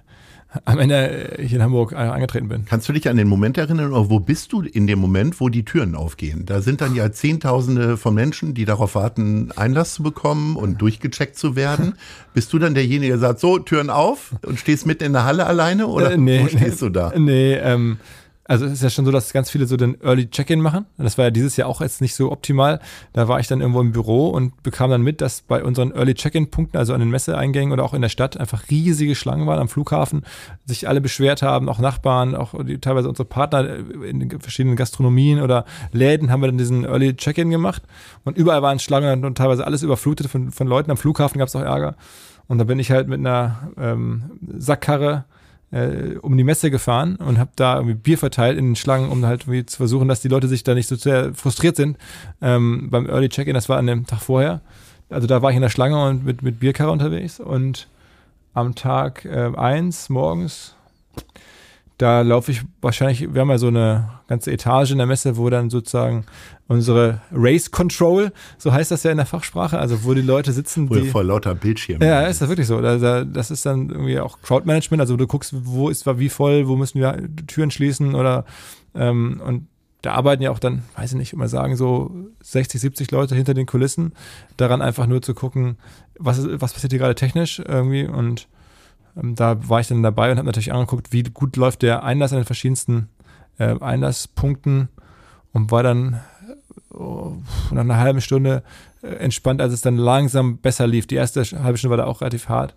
am 0.64 0.78
Ende 0.78 1.36
hier 1.38 1.56
in 1.56 1.62
Hamburg 1.62 1.92
angetreten 1.94 2.48
bin. 2.48 2.64
Kannst 2.64 2.88
du 2.88 2.92
dich 2.92 3.08
an 3.08 3.16
den 3.16 3.28
Moment 3.28 3.58
erinnern, 3.58 3.92
oder 3.92 4.10
wo 4.10 4.20
bist 4.20 4.52
du 4.52 4.62
in 4.62 4.86
dem 4.86 4.98
Moment, 4.98 5.40
wo 5.40 5.48
die 5.48 5.64
Türen 5.64 5.94
aufgehen? 5.94 6.46
Da 6.46 6.60
sind 6.60 6.80
dann 6.80 6.94
ja 6.94 7.10
Zehntausende 7.12 7.96
von 7.96 8.14
Menschen, 8.14 8.54
die 8.54 8.64
darauf 8.64 8.94
warten, 8.94 9.50
Einlass 9.56 9.94
zu 9.94 10.02
bekommen 10.02 10.56
und 10.56 10.80
durchgecheckt 10.80 11.36
zu 11.36 11.56
werden. 11.56 11.94
bist 12.34 12.52
du 12.52 12.58
dann 12.58 12.74
derjenige, 12.74 13.12
der 13.12 13.18
sagt, 13.18 13.40
so, 13.40 13.58
Türen 13.58 13.90
auf 13.90 14.34
und 14.46 14.58
stehst 14.58 14.86
mitten 14.86 15.04
in 15.04 15.12
der 15.12 15.24
Halle 15.24 15.46
alleine 15.46 15.86
oder 15.86 16.12
äh, 16.12 16.16
nee, 16.16 16.42
wo 16.42 16.48
stehst 16.56 16.82
du 16.82 16.88
da? 16.88 17.12
Nee, 17.16 17.54
ähm, 17.54 17.98
also 18.46 18.66
es 18.66 18.72
ist 18.72 18.82
ja 18.82 18.90
schon 18.90 19.06
so, 19.06 19.10
dass 19.10 19.32
ganz 19.32 19.50
viele 19.50 19.66
so 19.66 19.76
den 19.76 20.00
Early 20.02 20.28
Check-in 20.28 20.60
machen. 20.60 20.84
Das 20.98 21.16
war 21.16 21.26
ja 21.26 21.30
dieses 21.30 21.56
Jahr 21.56 21.68
auch 21.68 21.80
jetzt 21.80 22.02
nicht 22.02 22.14
so 22.14 22.30
optimal. 22.30 22.80
Da 23.14 23.26
war 23.26 23.40
ich 23.40 23.46
dann 23.46 23.60
irgendwo 23.60 23.80
im 23.80 23.92
Büro 23.92 24.28
und 24.28 24.62
bekam 24.62 24.90
dann 24.90 25.02
mit, 25.02 25.22
dass 25.22 25.40
bei 25.40 25.64
unseren 25.64 25.92
Early 25.92 26.14
Check-in-Punkten, 26.14 26.76
also 26.76 26.92
an 26.92 27.00
den 27.00 27.08
Messeeingängen 27.10 27.72
oder 27.72 27.84
auch 27.84 27.94
in 27.94 28.02
der 28.02 28.10
Stadt, 28.10 28.38
einfach 28.38 28.68
riesige 28.70 29.14
Schlangen 29.14 29.46
waren 29.46 29.58
am 29.58 29.68
Flughafen, 29.68 30.24
sich 30.66 30.88
alle 30.88 31.00
beschwert 31.00 31.42
haben, 31.42 31.70
auch 31.70 31.78
Nachbarn, 31.78 32.34
auch 32.34 32.54
die, 32.64 32.78
teilweise 32.78 33.08
unsere 33.08 33.26
Partner 33.26 33.76
in 34.04 34.20
den 34.20 34.40
verschiedenen 34.40 34.76
Gastronomien 34.76 35.40
oder 35.40 35.64
Läden 35.92 36.30
haben 36.30 36.42
wir 36.42 36.48
dann 36.48 36.58
diesen 36.58 36.84
Early 36.84 37.16
Check-in 37.16 37.50
gemacht 37.50 37.82
und 38.24 38.36
überall 38.36 38.60
waren 38.60 38.78
Schlangen 38.78 39.24
und 39.24 39.38
teilweise 39.38 39.66
alles 39.66 39.82
überflutet 39.82 40.26
von, 40.26 40.50
von 40.50 40.66
Leuten. 40.66 40.90
Am 40.90 40.96
Flughafen 40.98 41.38
gab 41.38 41.48
es 41.48 41.56
auch 41.56 41.62
Ärger. 41.62 41.96
Und 42.46 42.58
da 42.58 42.64
bin 42.64 42.78
ich 42.78 42.90
halt 42.90 43.08
mit 43.08 43.20
einer 43.20 43.70
ähm, 43.78 44.38
Sackkarre 44.58 45.24
äh, 45.74 46.18
um 46.22 46.36
die 46.36 46.44
Messe 46.44 46.70
gefahren 46.70 47.16
und 47.16 47.38
habe 47.38 47.50
da 47.56 47.76
irgendwie 47.76 47.96
Bier 47.96 48.16
verteilt 48.16 48.56
in 48.58 48.66
den 48.66 48.76
Schlangen, 48.76 49.10
um 49.10 49.26
halt 49.26 49.42
irgendwie 49.42 49.66
zu 49.66 49.76
versuchen, 49.76 50.06
dass 50.06 50.20
die 50.20 50.28
Leute 50.28 50.46
sich 50.46 50.62
da 50.62 50.74
nicht 50.74 50.86
so 50.86 50.94
sehr 50.94 51.34
frustriert 51.34 51.74
sind 51.74 51.98
ähm, 52.40 52.88
beim 52.90 53.06
Early 53.06 53.28
Check-in. 53.28 53.54
Das 53.54 53.68
war 53.68 53.78
an 53.78 53.86
dem 53.86 54.06
Tag 54.06 54.20
vorher. 54.20 54.60
Also 55.10 55.26
da 55.26 55.42
war 55.42 55.50
ich 55.50 55.56
in 55.56 55.62
der 55.62 55.70
Schlange 55.70 56.02
und 56.08 56.24
mit, 56.24 56.42
mit 56.42 56.60
Bierkarre 56.60 56.92
unterwegs 56.92 57.40
und 57.40 57.88
am 58.54 58.76
Tag 58.76 59.24
äh, 59.24 59.50
morgens 60.08 60.76
da 61.98 62.22
laufe 62.22 62.50
ich 62.50 62.62
wahrscheinlich, 62.80 63.32
wir 63.32 63.40
haben 63.40 63.50
ja 63.50 63.58
so 63.58 63.68
eine 63.68 64.08
ganze 64.26 64.50
Etage 64.50 64.90
in 64.90 64.98
der 64.98 65.06
Messe, 65.06 65.36
wo 65.36 65.48
dann 65.48 65.70
sozusagen 65.70 66.24
unsere 66.66 67.20
Race 67.32 67.70
Control, 67.70 68.32
so 68.58 68.72
heißt 68.72 68.90
das 68.90 69.04
ja 69.04 69.10
in 69.12 69.18
der 69.18 69.26
Fachsprache, 69.26 69.78
also 69.78 70.04
wo 70.04 70.14
die 70.14 70.22
Leute 70.22 70.52
sitzen. 70.52 70.90
Wo 70.90 70.94
die, 70.94 71.08
vor 71.08 71.22
lauter 71.22 71.54
Bildschirmen. 71.54 72.06
Ja, 72.06 72.22
ist 72.22 72.40
das 72.40 72.48
wirklich 72.48 72.66
so. 72.66 72.80
Das 72.80 73.50
ist 73.50 73.64
dann 73.64 73.90
irgendwie 73.90 74.18
auch 74.18 74.40
Crowdmanagement, 74.42 75.00
also 75.00 75.16
du 75.16 75.26
guckst, 75.26 75.54
wo 75.54 75.88
ist 75.88 76.04
wie 76.18 76.28
voll, 76.28 76.66
wo 76.66 76.74
müssen 76.74 77.00
wir 77.00 77.16
Türen 77.46 77.70
schließen 77.70 78.14
oder 78.14 78.44
ähm, 78.94 79.40
und 79.44 79.68
da 80.02 80.12
arbeiten 80.12 80.42
ja 80.42 80.50
auch 80.50 80.58
dann, 80.58 80.82
weiß 80.96 81.12
ich 81.12 81.18
nicht, 81.18 81.32
immer 81.32 81.48
sagen, 81.48 81.76
so 81.76 82.14
60, 82.42 82.80
70 82.80 83.10
Leute 83.10 83.34
hinter 83.34 83.54
den 83.54 83.66
Kulissen, 83.66 84.12
daran 84.56 84.82
einfach 84.82 85.06
nur 85.06 85.22
zu 85.22 85.32
gucken, 85.32 85.78
was, 86.18 86.46
was 86.60 86.74
passiert 86.74 86.92
hier 86.92 86.98
gerade 86.98 87.14
technisch 87.14 87.58
irgendwie 87.58 88.06
und 88.06 88.48
da 89.14 89.68
war 89.68 89.80
ich 89.80 89.88
dann 89.88 90.02
dabei 90.02 90.30
und 90.30 90.38
habe 90.38 90.46
natürlich 90.46 90.72
angeguckt, 90.72 91.12
wie 91.12 91.22
gut 91.22 91.56
läuft 91.56 91.82
der 91.82 92.02
Einlass 92.02 92.32
an 92.32 92.40
den 92.40 92.46
verschiedensten 92.46 93.08
äh, 93.58 93.78
Einlasspunkten 93.80 94.88
und 95.52 95.70
war 95.70 95.82
dann 95.82 96.20
oh, 96.90 97.36
nach 97.70 97.82
einer 97.82 97.98
halben 97.98 98.20
Stunde 98.20 98.62
äh, 99.02 99.08
entspannt, 99.08 99.60
als 99.60 99.72
es 99.72 99.80
dann 99.80 99.96
langsam 99.96 100.58
besser 100.58 100.86
lief. 100.86 101.06
Die 101.06 101.14
erste 101.14 101.44
halbe 101.62 101.78
Stunde 101.78 101.96
war 101.96 102.04
da 102.04 102.10
auch 102.10 102.20
relativ 102.20 102.48
hart. 102.48 102.74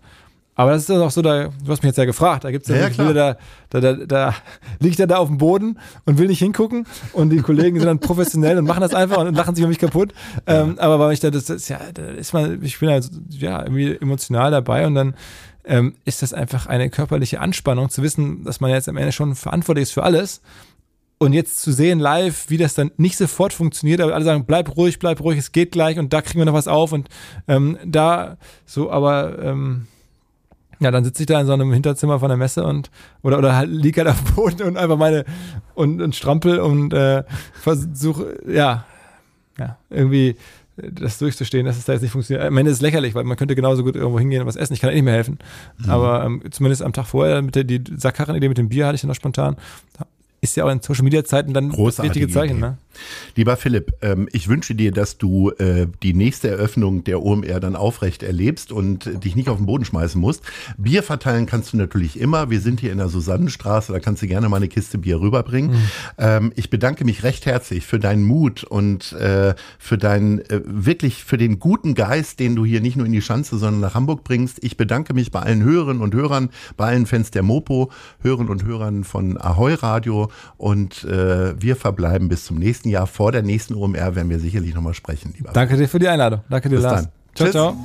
Aber 0.54 0.72
das 0.72 0.80
ist 0.80 0.90
dann 0.90 1.00
auch 1.00 1.12
so, 1.12 1.22
da, 1.22 1.50
du 1.64 1.70
hast 1.70 1.84
mich 1.84 1.90
jetzt 1.90 1.98
ja 1.98 2.04
gefragt, 2.04 2.42
da 2.42 2.50
gibt's 2.50 2.68
ja, 2.68 2.76
ja 2.76 2.88
Bilder, 2.88 3.38
da, 3.70 3.80
da, 3.80 3.92
da, 3.92 4.06
da 4.06 4.34
liegt 4.80 4.98
er 4.98 5.06
da 5.06 5.18
auf 5.18 5.28
dem 5.28 5.38
Boden 5.38 5.78
und 6.04 6.18
will 6.18 6.26
nicht 6.26 6.40
hingucken 6.40 6.84
und 7.12 7.30
die 7.30 7.38
Kollegen 7.42 7.78
sind 7.78 7.86
dann 7.86 8.00
professionell 8.00 8.58
und 8.58 8.64
machen 8.64 8.80
das 8.80 8.92
einfach 8.92 9.18
und 9.18 9.36
lachen 9.36 9.54
sich 9.54 9.62
über 9.62 9.68
mich 9.68 9.78
kaputt. 9.78 10.12
Ja. 10.48 10.62
Ähm, 10.62 10.76
aber 10.80 10.98
weil 10.98 11.12
ich 11.12 11.20
da, 11.20 11.30
das, 11.30 11.44
das, 11.44 11.68
ja, 11.68 11.78
da 11.94 12.06
ist 12.06 12.32
man, 12.32 12.60
ich 12.64 12.80
bin 12.80 12.88
halt, 12.88 13.08
ja, 13.28 13.62
irgendwie 13.62 13.98
emotional 14.00 14.50
dabei 14.50 14.84
und 14.84 14.96
dann 14.96 15.14
ähm, 15.68 15.94
ist 16.04 16.22
das 16.22 16.32
einfach 16.32 16.66
eine 16.66 16.90
körperliche 16.90 17.40
Anspannung, 17.40 17.90
zu 17.90 18.02
wissen, 18.02 18.42
dass 18.44 18.60
man 18.60 18.70
jetzt 18.70 18.88
am 18.88 18.96
Ende 18.96 19.12
schon 19.12 19.34
verantwortlich 19.34 19.84
ist 19.84 19.92
für 19.92 20.02
alles. 20.02 20.40
Und 21.18 21.32
jetzt 21.32 21.60
zu 21.60 21.72
sehen 21.72 21.98
live, 21.98 22.48
wie 22.48 22.58
das 22.58 22.74
dann 22.74 22.92
nicht 22.96 23.16
sofort 23.16 23.52
funktioniert, 23.52 24.00
aber 24.00 24.14
alle 24.14 24.24
sagen, 24.24 24.44
bleib 24.46 24.76
ruhig, 24.76 25.00
bleib 25.00 25.20
ruhig, 25.20 25.38
es 25.38 25.50
geht 25.50 25.72
gleich 25.72 25.98
und 25.98 26.12
da 26.12 26.22
kriegen 26.22 26.38
wir 26.38 26.44
noch 26.44 26.52
was 26.52 26.68
auf 26.68 26.92
und 26.92 27.08
ähm, 27.48 27.76
da 27.84 28.36
so, 28.64 28.90
aber 28.90 29.36
ähm, 29.42 29.88
ja, 30.78 30.92
dann 30.92 31.02
sitze 31.02 31.24
ich 31.24 31.26
da 31.26 31.40
in 31.40 31.46
so 31.46 31.52
einem 31.52 31.72
Hinterzimmer 31.72 32.20
von 32.20 32.28
der 32.28 32.38
Messe 32.38 32.62
und 32.64 32.92
oder 33.22 33.38
oder 33.38 33.56
halt, 33.56 33.68
lieg 33.68 33.98
halt 33.98 34.06
auf 34.06 34.22
dem 34.22 34.34
Boden 34.36 34.62
und 34.62 34.76
einfach 34.76 34.96
meine 34.96 35.24
und, 35.74 36.00
und 36.00 36.14
strampel 36.14 36.60
und 36.60 36.92
äh, 36.92 37.24
versuche, 37.52 38.38
ja, 38.46 38.84
ja, 39.58 39.76
irgendwie 39.90 40.36
das 40.92 41.18
durchzustehen, 41.18 41.66
dass 41.66 41.76
es 41.76 41.84
da 41.84 41.92
jetzt 41.92 42.02
nicht 42.02 42.12
funktioniert. 42.12 42.46
Am 42.46 42.56
Ende 42.56 42.70
ist 42.70 42.78
es 42.78 42.82
lächerlich, 42.82 43.14
weil 43.14 43.24
man 43.24 43.36
könnte 43.36 43.54
genauso 43.54 43.84
gut 43.84 43.96
irgendwo 43.96 44.18
hingehen 44.18 44.42
und 44.42 44.46
was 44.46 44.56
essen. 44.56 44.74
Ich 44.74 44.80
kann 44.80 44.90
eh 44.90 44.94
nicht 44.94 45.04
mehr 45.04 45.14
helfen. 45.14 45.38
Mhm. 45.78 45.90
Aber 45.90 46.24
ähm, 46.24 46.42
zumindest 46.50 46.82
am 46.82 46.92
Tag 46.92 47.06
vorher 47.06 47.42
mit 47.42 47.54
der 47.54 47.64
die 47.64 47.82
Sackkarren-Idee 47.96 48.48
mit 48.48 48.58
dem 48.58 48.68
Bier 48.68 48.86
hatte 48.86 48.96
ich 48.96 49.00
dann 49.00 49.08
noch 49.08 49.14
spontan 49.14 49.56
ist 50.48 50.56
ja 50.56 50.64
auch 50.64 50.70
in 50.70 50.80
Social 50.80 51.04
Media 51.04 51.24
Zeiten 51.24 51.54
dann 51.54 51.70
das 51.70 52.02
wichtige 52.02 52.28
Zeichen. 52.28 52.60
Ne? 52.60 52.78
Lieber 53.36 53.56
Philipp, 53.56 53.92
ähm, 54.02 54.28
ich 54.32 54.48
wünsche 54.48 54.74
dir, 54.74 54.90
dass 54.90 55.18
du 55.18 55.50
äh, 55.52 55.86
die 56.02 56.14
nächste 56.14 56.48
Eröffnung 56.48 57.04
der 57.04 57.22
OMR 57.22 57.60
dann 57.60 57.76
aufrecht 57.76 58.22
erlebst 58.22 58.72
und 58.72 59.24
dich 59.24 59.36
nicht 59.36 59.48
auf 59.48 59.58
den 59.58 59.66
Boden 59.66 59.84
schmeißen 59.84 60.20
musst. 60.20 60.42
Bier 60.76 61.02
verteilen 61.02 61.46
kannst 61.46 61.72
du 61.72 61.76
natürlich 61.76 62.18
immer. 62.18 62.50
Wir 62.50 62.60
sind 62.60 62.80
hier 62.80 62.92
in 62.92 62.98
der 62.98 63.08
Susannenstraße, 63.08 63.92
da 63.92 64.00
kannst 64.00 64.22
du 64.22 64.26
gerne 64.26 64.48
mal 64.48 64.56
eine 64.56 64.68
Kiste 64.68 64.98
Bier 64.98 65.20
rüberbringen. 65.20 65.70
Mhm. 65.70 65.88
Ähm, 66.18 66.52
ich 66.56 66.70
bedanke 66.70 67.04
mich 67.04 67.22
recht 67.22 67.46
herzlich 67.46 67.86
für 67.86 67.98
deinen 67.98 68.24
Mut 68.24 68.64
und 68.64 69.12
äh, 69.12 69.54
für 69.78 69.98
deinen 69.98 70.40
äh, 70.40 70.60
wirklich 70.64 71.24
für 71.24 71.38
den 71.38 71.58
guten 71.58 71.94
Geist, 71.94 72.40
den 72.40 72.56
du 72.56 72.64
hier 72.64 72.80
nicht 72.80 72.96
nur 72.96 73.06
in 73.06 73.12
die 73.12 73.22
Schanze, 73.22 73.58
sondern 73.58 73.80
nach 73.80 73.94
Hamburg 73.94 74.24
bringst. 74.24 74.62
Ich 74.64 74.76
bedanke 74.76 75.14
mich 75.14 75.30
bei 75.30 75.40
allen 75.40 75.62
Hörerinnen 75.62 76.02
und 76.02 76.14
Hörern, 76.14 76.50
bei 76.76 76.86
allen 76.88 77.06
Fans 77.06 77.30
der 77.30 77.42
Mopo, 77.42 77.90
Hörern 78.22 78.48
und 78.48 78.64
Hörern 78.64 79.04
von 79.04 79.38
Ahoy 79.38 79.74
Radio 79.74 80.30
und 80.56 81.04
äh, 81.04 81.60
wir 81.60 81.76
verbleiben 81.76 82.28
bis 82.28 82.44
zum 82.44 82.58
nächsten 82.58 82.88
Jahr. 82.88 83.06
Vor 83.06 83.32
der 83.32 83.42
nächsten 83.42 83.74
OMR 83.74 84.14
werden 84.14 84.30
wir 84.30 84.38
sicherlich 84.38 84.74
nochmal 84.74 84.94
sprechen. 84.94 85.34
Lieber 85.36 85.52
Danke 85.52 85.76
dir 85.76 85.88
für 85.88 85.98
die 85.98 86.08
Einladung. 86.08 86.40
Danke 86.48 86.68
dir, 86.68 86.76
bis 86.76 86.84
Lars. 86.84 87.02
Dann. 87.02 87.10
Ciao, 87.34 87.46
Tschüss. 87.46 87.52
ciao. 87.52 87.76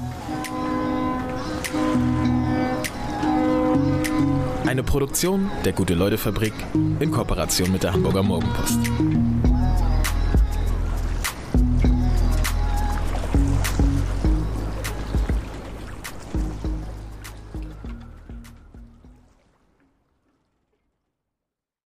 Eine 4.66 4.82
Produktion 4.82 5.52
der 5.66 5.74
Gute-Leute-Fabrik 5.74 6.54
in 7.00 7.12
Kooperation 7.12 7.72
mit 7.72 7.84
der 7.84 7.94
Hamburger 7.94 8.24
Morgenpost. 8.24 8.80